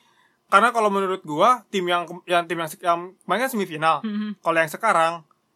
[0.46, 4.00] Karena kalau menurut gua tim yang yang tim yang, yang main kan semifinal.
[4.00, 4.38] Mhm.
[4.38, 5.12] Kalau yang sekarang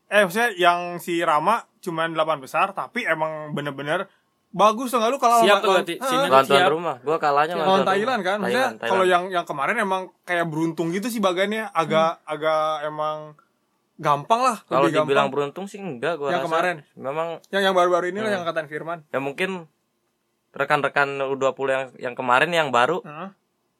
[0.06, 4.08] eh maksudnya yang si Rama cuman 8 besar tapi emang bener-bener
[4.48, 5.76] bagus tuh nggak lu kalau Siap tuh.
[5.76, 6.72] Ah, Sini siap.
[6.72, 6.96] rumah.
[7.00, 11.20] Gua kalahnya lawan Thailand kan maksudnya kalau yang yang kemarin emang kayak beruntung gitu sih
[11.20, 13.36] bagannya agak agak emang
[13.94, 15.52] gampang lah Kalau lebih dibilang gampang.
[15.52, 16.48] beruntung sih enggak gua Yang rasa.
[16.48, 16.76] kemarin?
[16.96, 18.32] Memang yang yang baru-baru ini lah Hmm.
[18.32, 19.50] yang angkatan Firman ya mungkin
[20.50, 23.28] rekan-rekan U20 yang yang kemarin yang baru Heeh.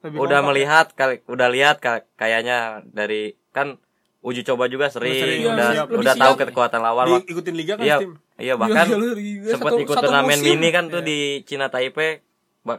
[0.00, 0.48] Lebih udah kompak.
[0.48, 3.76] melihat kali udah lihat ka- kayaknya dari kan
[4.20, 5.86] uji coba juga sering, sering, iya, udah siap.
[5.92, 9.06] udah tahu kekuatan lawan ikutin liga kan iya tim iya bahkan Iya, juga
[9.48, 10.46] sempat ikut satu turnamen musim.
[10.52, 11.08] mini kan tuh Iya.
[11.08, 12.22] di Cina Taipei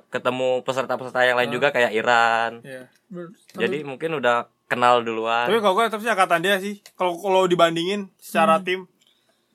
[0.07, 2.87] ketemu peserta-peserta yang lain juga kayak Iran Iya.
[3.05, 6.77] Ber- satu- jadi mungkin udah kenal duluan Tapi kalau gue tetap sih angkatan dia sih.
[6.93, 8.85] Kalau kalau dibandingin secara tim,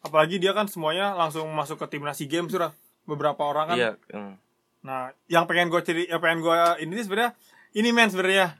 [0.01, 3.77] apalagi dia kan semuanya langsung masuk ke timnas SEA Games sudah beberapa orang kan.
[3.79, 4.35] iya hmm.
[4.83, 6.53] Nah, yang pengen gue ceri, yang pengen gue
[6.83, 7.33] ini sebenarnya
[7.75, 8.57] ini men sebenarnya.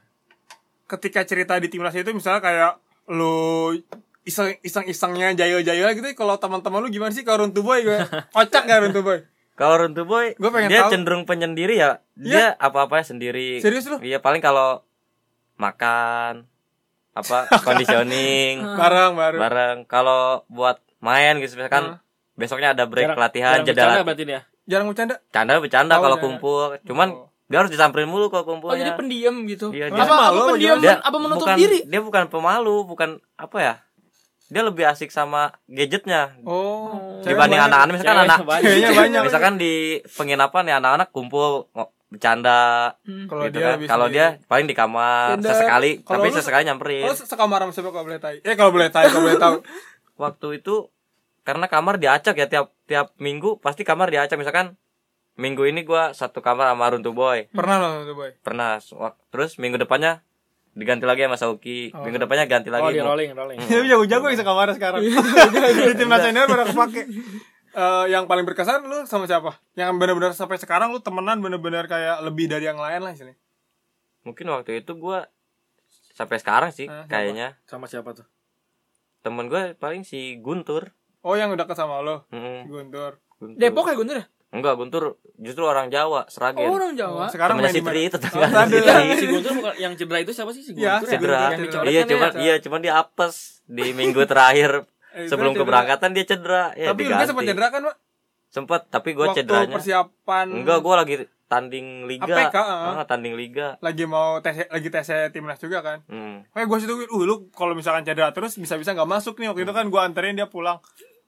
[0.85, 2.71] Ketika cerita di timnas itu misalnya kayak
[3.07, 3.73] lu
[4.21, 8.01] iseng iseng isengnya jayo jayo gitu kalau teman-teman lu gimana sih kalau Runtu Boy gue
[8.35, 9.21] kocak gak Runtu Boy
[9.53, 10.91] kalau Runtu Boy Gua pengen dia tahu.
[10.91, 13.97] cenderung penyendiri ya dia apa-apanya sendiri Serius lu?
[13.99, 14.81] iya paling kalau
[15.55, 16.49] makan
[17.13, 19.37] apa conditioning Barang baru.
[19.39, 22.01] bareng kalau buat main gitu misalkan
[22.33, 24.41] besoknya ada break Jarang- pelatihan jarang jeda bercanda lat- berarti dia.
[24.65, 25.15] Jarang bercanda.
[25.29, 27.29] canda bercanda Oh, kalau kumpul cuman Oh.
[27.45, 29.69] Dia harus disamperin mulu kalau Oh, kumpulnya jadi pendiam gitu.
[29.69, 31.79] Iya, apa, dia- apa Malu apa pendiam dia apa menutup bukan, diri?
[31.83, 33.73] dia bukan pemalu bukan apa ya
[34.47, 37.21] dia lebih asik sama gadgetnya Oh.
[37.21, 38.61] dibanding anak-anak misalkan Cewek anak banyak.
[38.63, 39.21] Kayaknya banyak.
[39.23, 39.73] misalkan di
[40.07, 41.69] penginapan ya anak-anak kumpul
[42.07, 43.25] bercanda Hmm.
[43.25, 43.77] Kalau gitu dia kan.
[43.87, 45.49] kalau dia paling di kamar Beda.
[45.51, 48.35] sesekali Kalau tapi lu- sesekali nyamperin Oh, sekamar sama siapa kalau boleh tahu?
[48.39, 49.55] Eh kalau boleh tahu, kalau boleh tahu.
[50.23, 50.75] waktu itu
[51.41, 54.77] karena kamar diacak ya tiap tiap minggu pasti kamar diacak misalkan
[55.35, 58.31] minggu ini gua satu kamar sama Runtuh Boy Pernah loh tuh boy.
[58.39, 58.79] pernah
[59.29, 60.23] terus minggu depannya
[60.71, 62.03] diganti lagi sama Sauki Oh.
[62.03, 63.59] minggu depannya ganti Oh, lagi di mau- rolling, rolling.
[63.61, 64.99] Dia jago-jago bisa kamar sekarang.
[65.87, 67.03] Di timnas senior baru kepake.
[67.71, 69.55] Eh, yang paling berkesan lu sama siapa?
[69.73, 73.39] Yang benar-benar sampai sekarang lu temenan benar-benar kayak lebih dari yang lain lah istilahnya.
[74.21, 75.27] mungkin waktu itu gua
[76.11, 77.05] sampai sekarang sih siapa?
[77.05, 78.25] kayaknya Sama siapa tuh?
[79.21, 83.17] temen gue paling si Guntur Oh, yang udah sama lo, Mm-mm, Guntur.
[83.35, 83.55] Guntur.
[83.55, 84.25] Depok ya Guntur ya?
[84.55, 85.03] Enggak Guntur
[85.35, 87.27] justru orang Jawa Seragen Oh, orang Jawa.
[87.27, 88.01] Sekarang Temennya main di si Tri mana?
[88.01, 88.77] itu Oh, tetangga tadi.
[88.79, 89.05] Tri.
[89.13, 91.03] Si Guntur bukan yang cedera itu siapa sih si Iya, Guntur?
[91.03, 92.39] si cedera Guntur Yang dicoret iya kan cuman ya?
[92.41, 93.35] iya cuman dia apes
[93.65, 94.71] di minggu terakhir
[95.13, 95.61] Eh, sebelum cedera.
[95.61, 97.95] keberangkatan dia cedera ya Tapi lu diganti sempat cedera kan, Pak?
[98.47, 102.93] sempet tapi gue Waktu cederanya persiapan enggak gue lagi tanding liga APK, ah.
[102.93, 105.99] Ah, tanding liga lagi mau tes lagi tes timnas juga kan.
[106.05, 106.51] hmm.
[106.51, 109.71] Kayak gue situ, uh lu kalau misalkan cedera terus bisa-bisa nggak masuk nih waktu itu
[109.71, 110.79] kan gue anterin dia pulang.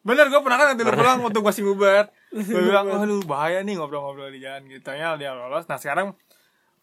[0.02, 2.08] Bener gue pernah kan nanti lu pulang waktu gue sih ngubar.
[2.30, 4.84] Gue bilang, aduh bahaya nih ngobrol-ngobrol di jalan gitu.
[4.84, 5.64] Ternyata dia lolos.
[5.66, 6.12] Nah sekarang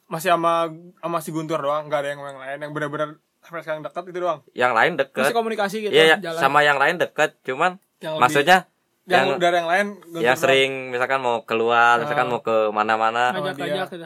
[0.06, 0.68] masih sama
[0.98, 3.08] sama si Guntur doang, nggak ada yang yang lain yang benar-benar
[3.40, 4.40] sampai sekarang dekat itu doang.
[4.52, 6.40] yang lain deket Masih komunikasi gitu iya ya, jalan.
[6.40, 8.58] sama yang lain deket cuman Yang lebih- maksudnya
[9.04, 9.86] Yang, yang dari yang lain
[10.16, 12.30] yang sering misalkan mau keluar misalkan Ah.
[12.30, 13.44] mau ke mana-mana Oh,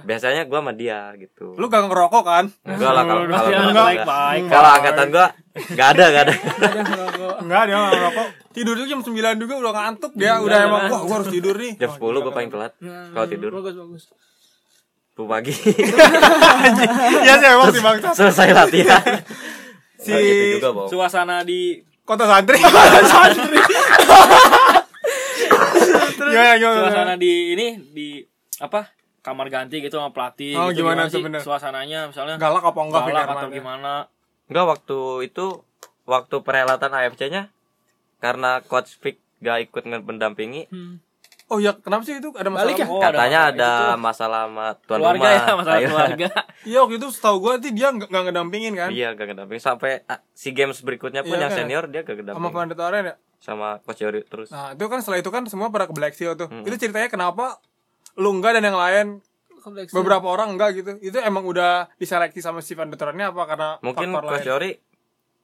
[0.03, 2.51] biasanya gue sama dia gitu Lu gak ngerokok kan?
[2.65, 3.87] enggak lah kalau kalau enggak.
[3.95, 4.43] baik-baik.
[4.49, 5.27] kalau angkatan gue
[5.69, 6.35] nggak ada nggak ada.
[7.39, 8.27] Enggak, dia gak ngerokok.
[8.51, 10.11] Tidur juga jam 9 juga udah ngantuk.
[10.13, 11.73] Dia udah emang wah gua harus tidur nih.
[11.77, 14.05] jam Oh, 10 gila, gue paling telat Nah, kalau tidur Bagus bagus.
[15.13, 15.55] tuh pagi
[17.21, 18.09] Iya sih emang sih bangsa.
[18.13, 19.03] selesai latihan
[19.97, 20.71] Si Nah, gitu.
[20.89, 22.59] Suasana di Kota Santri.
[23.13, 23.59] Santri.
[26.21, 26.79] Gimana gimana?
[26.83, 28.09] suasana di ini di
[28.59, 28.91] apa?
[29.19, 30.83] Kamar ganti gitu sama pelatih Oh, gitu.
[30.83, 31.41] gimana sih tuh bener?
[31.41, 33.93] suasananya misalnya Galak apa enggak galak atau gimana?
[34.47, 35.47] Enggak waktu itu
[36.05, 37.43] waktu perhelatan AFC-nya
[38.17, 40.99] karena coach Vic gak ikut mendampingi Hmm.
[41.47, 42.69] Oh iya, kenapa sih itu ada masalah?
[42.69, 42.87] Balik ya?
[42.87, 43.97] Oh, katanya ada ada masalah.
[43.97, 45.89] masalah sama tuan Keluarga rumah ya, masalah Iya.
[45.89, 46.29] keluarga.
[46.69, 48.89] Iya, waktu itu setahu gua sih dia enggak enggak ngedampingin kan?
[48.91, 51.59] iya gak ngedamping sampai ah, si games berikutnya pun Iya yang kan?
[51.59, 53.15] senior dia gak Sama ngedamping Fernando Torres ya?
[53.39, 56.35] Sama coach Yori terus Nah, itu kan setelah itu kan semua pada ke Black Seal
[56.35, 56.51] tuh.
[56.51, 56.67] Hmm.
[56.67, 57.63] Itu ceritanya kenapa
[58.15, 59.07] lu enggak dan yang lain
[59.91, 60.99] beberapa orang enggak gitu.
[60.99, 64.51] Itu emang udah diseleksi sama si Fernando Torres apa karena mungkin faktor coach lain?
[64.51, 64.71] Yori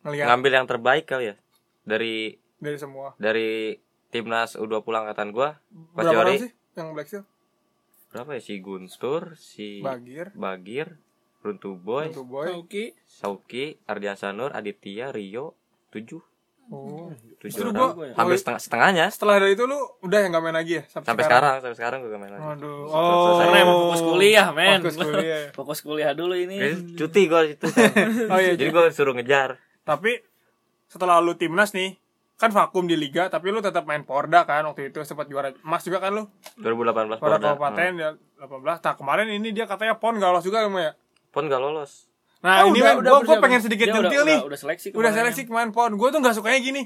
[0.05, 1.37] Ngelihat ngambil yang terbaik kali ya
[1.83, 3.13] dari dari semua.
[3.17, 3.79] dari
[4.09, 5.61] timnas U20 angkatan gua
[5.93, 7.25] coach Berapa Yori sih yang Black Seal?
[8.09, 11.03] berapa ya si Gunstur si Bagir, Bagir
[11.43, 12.47] Runtuh Boy Tuh Boy.
[13.05, 15.59] Sauki Ardiansa Nur Aditya Rio
[15.91, 16.23] tujuh
[16.67, 17.12] Oh.
[17.39, 20.81] Justru gua- hampir oh, setengah setengahnya Setelah dari itu lu udah yang gak main lagi
[20.81, 22.89] ya sampai sekarang sampai sekarang gue gak main lagi Aduh.
[22.89, 23.45] Selesai.
[23.45, 24.79] Karena emang fokus kuliah, men.
[24.81, 25.41] Fokus kuliah.
[25.59, 26.57] Fokus kuliah dulu ini.
[26.57, 27.67] Jadi cuti gue itu
[28.33, 28.53] Oh iya.
[28.55, 30.25] jadi gue suruh ngejar Tapi
[30.87, 32.01] setelah lu timnas nih,
[32.35, 35.83] kan vakum di liga, tapi lu tetap main Porda kan waktu itu sempat juara emas
[35.83, 36.25] juga kan lu.
[36.57, 38.01] 2018 Porda Porda Kabupaten Hmm.
[38.01, 38.11] ya
[38.41, 38.81] 18.
[38.81, 40.93] Nah, kemarin ini dia katanya PON gak lolos juga emang ya.
[41.29, 42.07] pon gak lolos
[42.45, 43.43] Nah, Oh, ini udah- kan udah gua, gua persiapan.
[43.43, 44.39] pengen sedikit Dia udah, udah, nih.
[44.45, 45.15] udah seleksi Udah kemarin.
[45.17, 45.93] seleksi kemarin PON.
[45.97, 46.83] Gue tuh gak sukanya gini.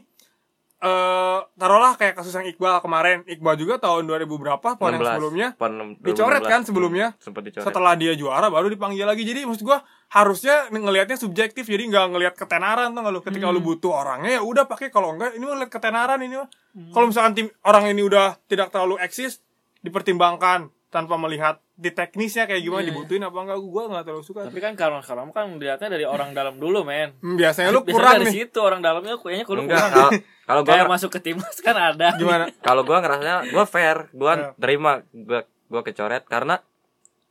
[0.78, 3.26] Eh, taruhlah kayak kasus yang Iqbal kemarin.
[3.26, 5.18] Iqbal juga tahun 2000 berapa PON yang 16.
[5.18, 5.48] sebelumnya.
[5.52, 6.06] Pon 2016.
[6.06, 7.06] Dicoret kan sebelumnya?
[7.10, 9.26] Hmm, sempat dicoret Setelah dia juara baru dipanggil lagi.
[9.26, 11.66] Jadi maksud gua harusnya ngelihatnya subjektif.
[11.66, 13.18] Jadi nggak ngelihat ketenaran tuh lu.
[13.18, 16.46] Ketika lu butuh orangnya ya udah pakai kalau enggak ini mah lihat ketenaran ini mah.
[16.94, 19.42] Kalau misalkan tim orang ini udah tidak terlalu eksis
[19.82, 22.90] dipertimbangkan tanpa melihat di teknisnya kayak gimana Iya, iya.
[22.90, 24.40] dibutuhin apa enggak gua nggak terlalu suka.
[24.42, 27.12] Tapi kan kalau kamu kan dilihatnya dari orang dalam dulu, men.
[27.18, 28.34] Hmm, biasanya lu Biasanya kurang dari nih.
[28.34, 29.68] situ orang dalamnya kayaknya enggak kurang.
[29.68, 30.10] kalau
[30.42, 32.08] kalau gue Kayak masuk ke timnas kan ada.
[32.14, 32.44] Gimana?
[32.66, 34.48] kalau gue ngerasanya gue fair gue Iya.
[34.56, 36.56] terima gue gue kecoret karena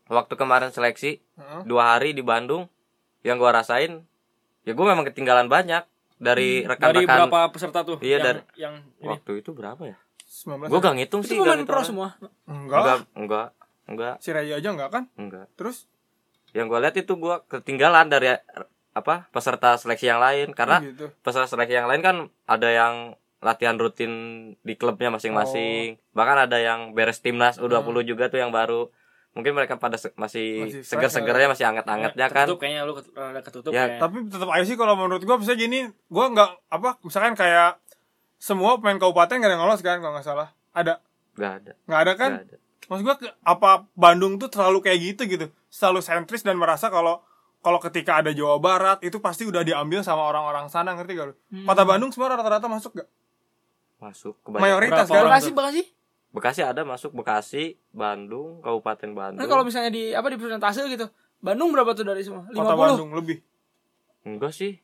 [0.08, 1.62] waktu kemarin seleksi Heeh.
[1.64, 2.70] dua hari di Bandung
[3.22, 4.06] yang gue rasain
[4.62, 5.82] ya gue memang ketinggalan banyak
[6.16, 7.98] dari Dari rekan-rekan berapa peserta tuh?
[8.00, 9.10] Iya, yang, dari- yang ini.
[9.12, 9.98] waktu itu berapa ya
[10.28, 10.68] 19.
[10.68, 12.08] gue gak ngitung Itu sih pemain gak pro semua.
[12.46, 12.78] Enggak.
[12.78, 13.48] enggak enggak
[13.88, 15.04] enggak Si Raya aja enggak kan?
[15.14, 15.88] enggak Terus
[16.52, 18.36] yang gue lihat itu gue ketinggalan dari
[18.92, 21.06] apa peserta seleksi yang lain karena Oh, gitu.
[21.18, 22.96] peserta seleksi yang lain kan ada yang
[23.38, 24.12] latihan rutin
[24.60, 26.12] di klubnya masing-masing Oh.
[26.12, 28.10] bahkan ada yang beres timnas U20 Hmm.
[28.10, 28.90] juga tuh yang baru
[29.32, 33.14] mungkin mereka pada se- masih, Masih seger-segernya masih anget-angetnya kan Ketutup kayaknya lu ket-
[33.46, 34.02] ketutup Ya, ya.
[34.02, 37.78] Tapi tetap aja sih kalau menurut gua bisa gini, gua nggak apa misalkan kayak
[38.38, 40.50] semua pemain kabupaten gak ada yang lolos kan kalau nggak salah.
[40.72, 41.02] Ada
[41.34, 42.32] nggak ada nggak ada kan?
[42.32, 42.58] nggak ada.
[42.88, 47.20] Maksud gua ke- apa Bandung tuh terlalu kayak gitu gitu, selalu sentris dan merasa kalau
[47.60, 51.36] kalau ketika ada Jawa Barat itu pasti udah diambil sama orang-orang sana ngerti gak lu?
[51.64, 53.10] Kota Bandung semua rata-rata masuk gak?
[53.98, 55.26] masuk kebanyakan Mayoritas kan?
[55.26, 55.82] Bekasi Bekasi
[56.30, 61.10] Bekasi ada masuk Bekasi Bandung Kabupaten Bandung nah kalau misalnya di apa di persentase gitu
[61.38, 63.42] Bandung berapa tuh dari semua Kota 50 Bandung lebih.
[64.22, 64.78] enggak sih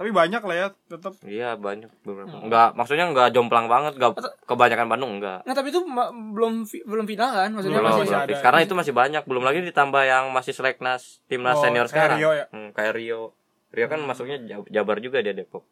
[0.00, 1.12] Tapi banyak lah ya tetap.
[1.22, 2.48] iya banyak beberapa Hmm.
[2.48, 6.80] enggak maksudnya enggak jomplang banget enggak kebanyakan Bandung enggak Nah tapi itu ma- belum fi-
[6.82, 8.40] belum final kan maksudnya Belum, masih belum ada.
[8.40, 12.16] karena itu masih banyak belum lagi ditambah yang masih seleknas timnas Oh, senior kayak sekarang
[12.16, 12.44] Rio ya?
[12.48, 13.20] Hmm, kayak Rio
[13.70, 15.68] Rio kan masuknya Jab- Jabar juga dia Depok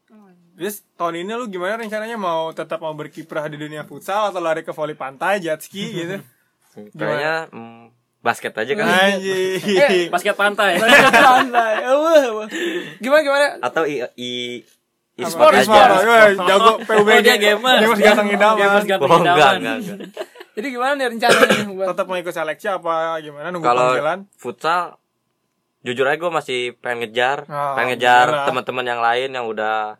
[0.54, 4.60] Terus tahun ini lu gimana rencananya mau tetap mau berkiprah di dunia futsal atau lari
[4.60, 6.16] ke voli pantai, jet ski gitu?
[6.98, 7.87] kayaknya hmm,
[8.18, 10.08] basket aja kan Anjir.
[10.08, 10.76] Basket pantai.
[10.76, 11.38] Wah,
[12.34, 12.48] wah.
[12.98, 13.46] Gimana gimana?
[13.60, 14.30] atau i, i
[15.14, 16.94] E-sport, aja Wah, jago PUBG.
[17.08, 17.80] Oh, dia gamers.
[17.80, 18.54] Gamers ganteng idaman.
[18.56, 19.56] Gamers ganteng oh enggak idaman.
[19.56, 19.98] enggak, enggak.
[20.52, 21.58] Jadi gimana nih rencananya
[21.88, 24.18] Tetap mau ikut seleksi apa gimana nunggu kalau panggilan?
[24.34, 24.98] futsal
[25.80, 29.98] jujur aja gue masih pengen ngejar Ah, pengen ngejar teman-teman yang lain yang udah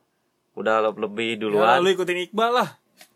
[0.52, 2.68] udah le- lebih Ya, duluan lu ikutin Iqbal lah.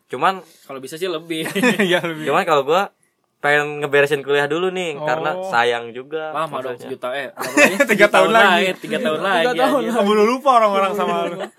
[0.06, 1.50] cuman Kalau bisa sih lebih.
[1.90, 2.24] ya lebih.
[2.24, 2.82] cuman kalau gue
[3.42, 5.02] pengen ngeberesin kuliah dulu nih Oh.
[5.02, 7.74] karena sayang juga Lama dong sejuta eh lagi?
[7.84, 8.70] Tiga tahun lagi.
[8.82, 9.58] Tiga tahun Tiga lagi.
[9.58, 9.92] tahun anjir.
[9.98, 11.36] Kamu lupa orang-orang sama lu.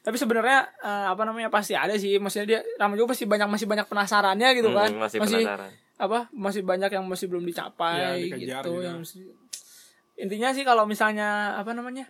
[0.00, 2.16] Tapi sebenarnya eh, apa namanya pasti ada sih.
[2.16, 4.88] Maksudnya dia Rama juga pasti banyak masih banyak penasarannya gitu Hmm, kan.
[4.98, 8.80] masih penasaran apa masih banyak yang masih belum dicapai Ya, dikejar gitu gitu.
[8.80, 9.34] yang mesti-
[10.16, 12.06] intinya sih kalau misalnya apa namanya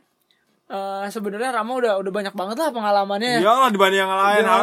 [0.66, 4.44] eh sebenarnya Rama udah udah banyak banget lah pengalamannya Iya lah dibanding yang lain.
[4.44, 4.56] Ya,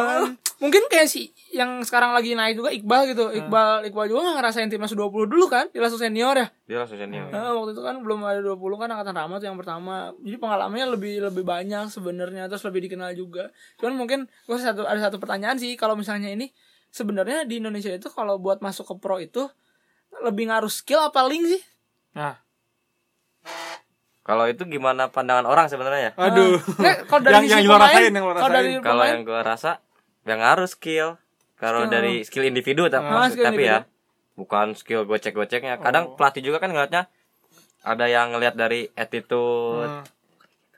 [0.56, 4.68] mungkin kayak si yang sekarang lagi naik juga Iqbal gitu Iqbal Iqbal juga nggak ngerasain
[4.68, 8.00] timnas 20 dulu kan di langsung senior ya dia langsung senior Nah, waktu itu kan
[8.00, 9.94] belum ada 20 kan angkatan Rama tuh yang pertama.
[10.18, 13.52] Jadi pengalamannya lebih lebih banyak sebenarnya terus lebih dikenal juga.
[13.76, 16.48] Cuman mungkin gue satu ada satu pertanyaan sih kalau misalnya ini
[16.88, 19.44] sebenarnya di Indonesia itu kalau buat masuk ke pro itu
[20.18, 21.62] lebih ngaruh skill apa link sih?
[22.12, 22.40] Nah,
[24.22, 26.58] kalau itu gimana pandangan orang sebenarnya aduh.
[26.58, 28.82] Nggak, kalau dari Yang- sisi yang lu pemain, rasain, yang lu kalau dari rasain.
[28.82, 29.70] kalau yang gue rasa
[30.26, 31.16] yang harus skill
[31.54, 31.92] kalau Skill.
[31.92, 34.36] dari skill individu tapi, Ah, skill tapi ya individu.
[34.36, 37.08] bukan skill gocek-goceknya kadang pelatih juga kan ngeliatnya
[37.80, 40.04] ada yang ngeliat dari attitude Hmm,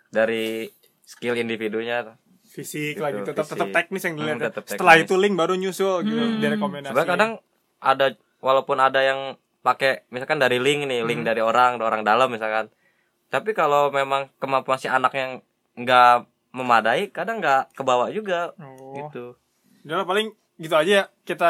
[0.08, 0.68] dari
[1.02, 3.52] skill individunya fisik Gitu, lagi tetap fisik.
[3.54, 4.36] tetap teknis yang dilihat.
[4.36, 5.06] Hmm, tetap Setelah teknis.
[5.06, 6.38] itu link baru nyusul gitu Hmm.
[6.38, 6.90] direkomendasi.
[6.90, 7.32] sebenarnya kadang
[7.78, 8.06] ada
[8.38, 9.20] walaupun ada yang
[9.60, 11.28] pakai misalkan dari link nih link Hmm.
[11.28, 12.70] dari orang orang dalam misalkan
[13.28, 15.42] tapi kalau memang kemampuan si anak yang
[15.74, 18.94] nggak memadai kadang nggak kebawa juga Oh.
[18.94, 19.36] gitu
[19.80, 21.04] Udah lah, paling gitu aja ya.
[21.22, 21.48] Kita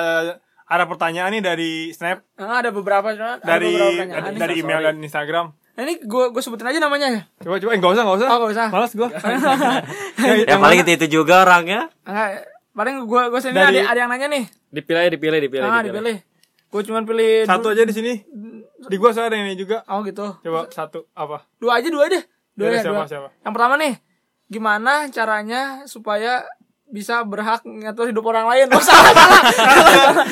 [0.62, 4.38] ada pertanyaan nih dari Snap, Nah, ada beberapa ada dari beberapa pertanyaan dari, nih.
[4.38, 5.46] dari email dan Instagram.
[5.48, 7.22] Nah, ini gue gue sebutin aja namanya ya.
[7.38, 8.28] Coba coba eh, enggak usah enggak usah.
[8.28, 8.66] Oh, usah.
[8.68, 9.08] Malas gua.
[10.44, 12.28] ya paling itu itu juga orangnya Enggak,
[12.72, 14.44] paling gue gue sini Dari- ada, ada yang nanya nih.
[14.68, 15.64] Dipilih, dipilih, dipilih.
[15.64, 16.14] Ah, dipilih.
[16.14, 16.16] dipilih.
[16.68, 18.12] Gue cuman pilih Satu dua- aja di sini.
[18.78, 19.82] Di gua soalnya ada yang ini juga.
[19.86, 20.36] Oh gitu.
[20.38, 21.48] Coba satu apa?
[21.56, 22.22] Dua aja dua deh.
[22.52, 23.06] Dua Dari ya, siapa dua.
[23.06, 23.28] siapa?
[23.40, 23.92] Yang pertama nih,
[24.48, 26.44] gimana caranya supaya
[26.88, 28.66] bisa berhak ngatur hidup orang lain?
[28.72, 29.42] Oh salah salah.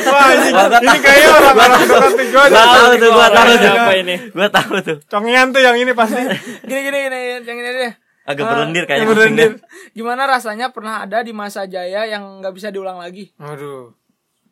[0.09, 2.45] Wah, ini, ini kayaknya orang-orang dekat gua.
[2.49, 3.75] Gua tahu tuh, gua tahu tuh.
[3.97, 4.17] Ini?
[4.33, 6.17] gue tahu tuh Congian tuh yang ini pasti.
[6.65, 7.93] Gini gini gini, yang ini deh.
[8.27, 9.51] agak Ah, berlendir kayaknya berlendir.
[9.95, 13.31] Gimana rasanya pernah ada di masa jaya yang nggak bisa diulang lagi?
[13.39, 13.95] Aduh.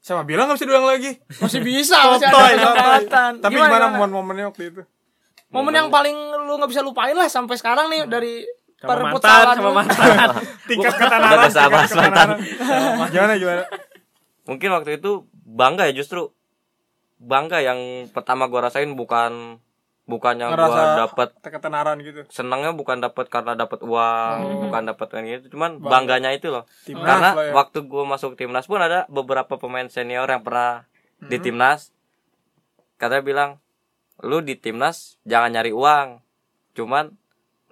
[0.05, 1.17] Sama bilang gak bisa diulang lagi.
[1.41, 3.31] Masih bisa, masih ada kesempatan.
[3.41, 4.83] Tapi gimana, momen-momennya waktu itu?
[5.49, 6.12] Momen yang paling
[6.45, 8.45] lu nggak bisa lupain lah sampai sekarang nih dari
[8.85, 10.30] Sama mantan, sama mantan.
[10.68, 11.20] Tingkat tingkat
[11.66, 12.28] bahas mantan.
[13.11, 13.64] Gimana gimana?
[14.45, 16.28] mungkin waktu itu bangga ya justru
[17.16, 17.80] bangga yang
[18.12, 19.57] pertama gua rasain bukan
[20.05, 22.28] bukan yang gua Ngerasa dapat ketenaran gitu.
[22.28, 24.61] senangnya bukan dapat karena dapat uang Hmm.
[24.68, 25.89] bukan dapat yang gitu cuman Bangga.
[25.89, 27.53] bangganya itu loh Timnas karena lah ya.
[27.57, 30.85] waktu gua masuk timnas pun ada beberapa pemain senior yang pernah
[31.22, 31.43] di Hmm.
[31.43, 31.89] timnas
[32.95, 33.51] katanya bilang
[34.20, 36.20] lu di timnas jangan nyari uang
[36.74, 37.16] cuman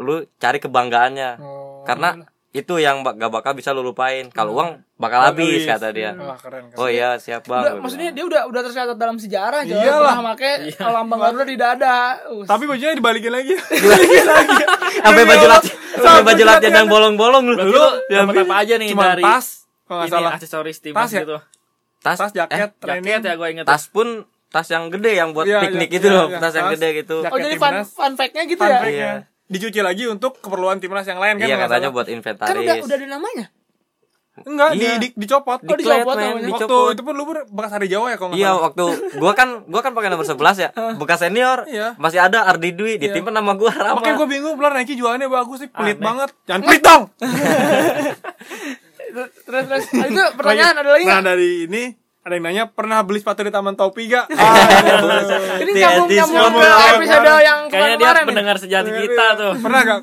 [0.03, 1.83] lu cari kebanggaannya Oh.
[1.83, 2.19] karena
[2.53, 5.65] itu yang bak- gak bakal bisa lu lupain kalau uang bakal Habis.
[5.65, 6.77] kata dia Wah, keren, keren.
[6.77, 9.73] oh iya siap bang Udah, maksudnya dia udah udah tercatat dalam sejarah coy.
[9.73, 10.15] Iyalah.
[10.15, 11.97] Pernah make lambang Garuda di dada.
[12.29, 13.57] Uh, Tapi bajunya dibalikin lagi.
[15.03, 19.05] sampai baju latihan sampai baju latihan yang bolong-bolong lu lu dapat apa aja nih Cuma
[19.11, 19.47] dari tas,
[19.85, 20.31] kalau salah.
[20.33, 21.21] aksesoris Tas timnas ya?
[21.23, 21.37] gitu.
[22.01, 23.17] tas Tas, jaket, eh, training.
[23.17, 23.65] Jaket ya gue inget.
[23.65, 24.09] tas pun
[24.49, 26.39] tas yang gede yang buat Iya, piknik iya, itu iya, loh iya.
[26.39, 28.77] tas yang gede gitu oh jadi fun fun fact-nya gitu Fun ya.
[28.77, 28.93] fact-nya.
[28.93, 29.13] Iya.
[29.53, 31.45] Dicuci lagi untuk keperluan timnas yang lain kan?
[31.45, 33.47] iya katanya buat Kan inventaris udah udah ada namanya.
[34.33, 34.97] Enggak, Iya.
[34.97, 35.61] di, di, dicopot.
[35.61, 36.49] Oh, dicopot namanya.
[36.49, 36.95] Waktu dicopot.
[36.97, 38.63] itu pun lu bekas hari Jawa ya kalau nggak Iya salah?
[38.65, 38.85] waktu
[39.21, 40.69] gua kan gua kan pakai nomor 11 ya.
[41.05, 41.69] Bekas senior.
[41.69, 42.01] Iya.
[42.01, 44.01] Masih ada Ardi Dwi ditimpa nama gua Rama.
[44.01, 46.03] Makanya gue bingung, belar Nike jualannya bagus sih, pelit Aneh.
[46.03, 46.31] banget.
[46.49, 47.03] Jangan pelit dong.
[49.13, 51.83] terus terus itu pertanyaan ada lagi Nah dari ini
[52.23, 54.31] ada yang nanya pernah beli sepatu di Taman Topi gak?
[55.59, 56.63] ini Di nyambung edis nyambung nyambung.
[56.63, 58.29] ke episode yang Kayaknya dia kemarin nih.
[58.29, 59.53] pendengar sejati kita tuh.
[59.59, 60.01] pernah gak?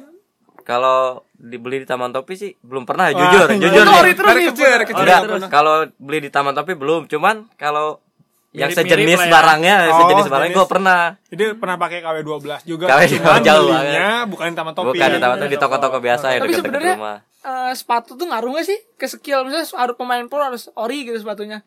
[0.62, 1.00] Kalau
[1.34, 3.96] dibeli di Taman Topi sih belum pernah ya, jujur, jujur itu nih.
[3.96, 5.48] ori terus Dari kecil, kecil.
[5.48, 8.04] Kalau beli di Taman Topi belum, cuman kalau
[8.52, 9.30] yang sejenis ya.
[9.30, 10.60] barangnya, Oh, sejenis barangnya jenis.
[10.60, 11.00] gue pernah.
[11.26, 12.86] Jadi pernah pakai KW12 juga.
[12.88, 14.88] KW cuman jauh belinya bukan di Taman Topi.
[14.92, 16.96] Bukan di Taman Topi, di toko-toko biasa ya Tapi sebenarnya
[17.40, 21.16] eh, sepatu tuh ngaruh gak sih ke skill misalnya harus pemain pro harus ori gitu
[21.16, 21.64] sepatunya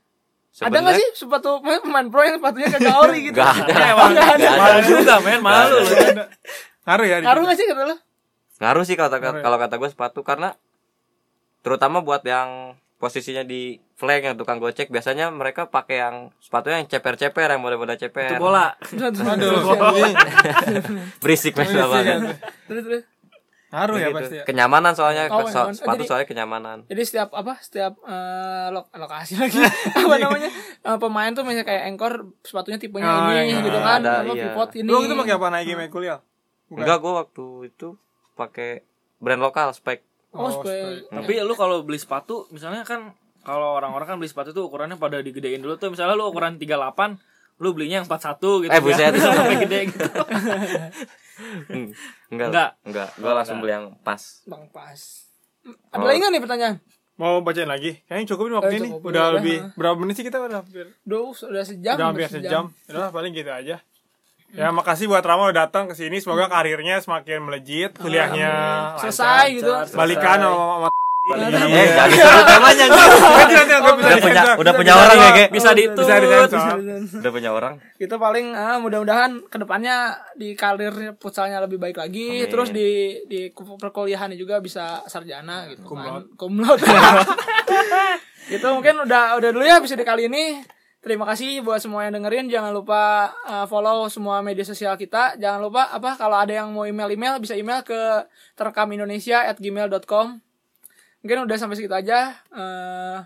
[0.52, 3.86] ada Sebenarnya- gak sih sepatu pemain pemain pro yang sepatunya kagak ori gitu Nggak ada.
[3.94, 4.48] Oh, nggak ada.
[4.54, 5.94] Malu juga men, malu lu.
[6.82, 7.16] Ngaruh ya?
[7.20, 7.96] ngaruh gak sih kata lo
[8.58, 9.32] Ngaruh sih kalau ya?
[9.38, 10.54] kalau kata gue sepatu karena
[11.60, 16.86] terutama buat yang posisinya di flank yang tukang gocek biasanya mereka pakai yang sepatunya yang
[16.86, 18.30] ceper-ceper yang model-model ceper.
[18.30, 18.78] Itu bola.
[18.78, 19.58] Aduh,
[21.22, 22.38] Berisik men banget.
[22.66, 23.02] terus terus
[23.72, 24.16] ngaruh ya Gitu.
[24.18, 24.44] pasti ya.
[24.44, 25.72] Kenyamanan soalnya Oh, so- kenyamanan.
[25.72, 26.78] sepatu Jadi- soalnya kenyamanan.
[26.86, 31.82] jadi setiap apa setiap eh, lo- lokasi lagi apa namanya eh, pemain tuh misalnya kayak
[31.88, 33.58] engkor sepatunya tipenya Oh, ini iya.
[33.60, 34.44] gitu kan Ada, apa iya.
[34.46, 36.20] pivot ini Lu itu pakai apa Nike main kuliah?
[36.68, 36.78] Bukan.
[36.78, 37.88] Enggak, gue waktu itu
[38.32, 38.70] pakai
[39.18, 40.04] brand lokal spek.
[40.30, 43.12] oh, Oh, supaya Tapi lu kalau beli sepatu, misalnya kan
[43.42, 45.88] kalau orang-orang kan beli sepatu tuh ukurannya pada digedein dulu tuh.
[45.88, 47.16] Misalnya lu ukuran 38,
[47.56, 48.70] lu belinya yang 41 gitu.
[48.70, 49.12] Eh, buset.
[49.12, 49.20] ya.
[49.28, 50.08] Sampai gede gitu.
[51.64, 51.88] Hmm,
[52.28, 52.46] Enggak.
[52.48, 52.68] Enggak.
[52.84, 53.08] Enggak.
[53.16, 54.22] Gue langsung beli yang pas.
[54.44, 55.00] bang pas
[55.88, 56.04] ada Oh.
[56.04, 56.76] lagi nggak nih pertanyaan
[57.14, 58.02] Mau bacain lagi?
[58.02, 58.88] Kayaknya cukup ini waktu Eh, ini.
[58.90, 59.34] cukup, Udah udah.
[59.36, 62.64] lebih berapa menit sih kita udah hampir Duh, udah sejam udah hampir sejam.
[62.84, 63.76] Udah paling gitu aja.
[64.50, 66.18] Ya makasih buat Rama udah datang ke sini.
[66.18, 68.50] Semoga karirnya semakin melejit, kuliahnya
[68.98, 69.70] selesai gitu.
[69.92, 70.88] Balikan sama sama
[71.22, 72.84] Eh, jangan disebut namanya.
[72.84, 72.98] Ge.
[72.98, 74.54] Nanti nanti nggak bisa Udah punya disensor.
[74.58, 75.44] udah punya orang ya, Ge.
[75.48, 76.02] Bisa ditut.
[76.02, 76.74] Bisa.
[77.14, 77.74] Udah punya orang.
[77.94, 79.96] kita paling ah, mudah-mudahan ke depannya
[80.34, 82.50] di karir futsalnya lebih baik lagi Amin.
[82.50, 82.90] terus di
[83.24, 86.82] di ku- perkuliahannya juga bisa sarjana gitu kan cum laude
[88.50, 90.58] itu mungkin udah udah dulu ya episode kali ini
[90.98, 95.62] terima kasih buat semua yang dengerin jangan lupa uh, follow semua media sosial kita jangan
[95.62, 100.42] lupa apa kalau ada yang mau email email bisa email ke terekamindonesia at gmail.com
[101.22, 103.18] mungkin udah sampai segitu aja Eh,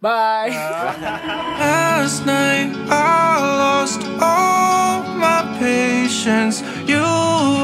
[0.00, 0.50] bye
[1.60, 6.60] Last night I lost all my patience.
[6.84, 7.00] You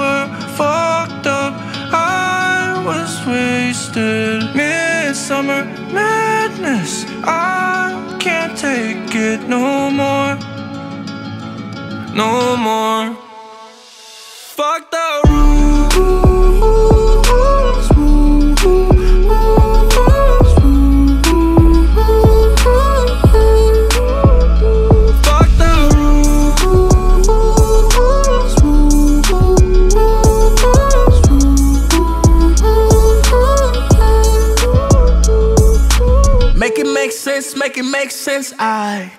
[0.00, 0.26] were
[0.56, 1.52] fucked up.
[1.92, 4.48] I was wasted.
[4.56, 7.04] Midsummer madness.
[7.26, 10.38] I can't take it no more.
[12.16, 13.12] No more.
[14.56, 15.59] Fuck the rules.
[37.70, 38.52] Make it make sense.
[38.58, 39.12] I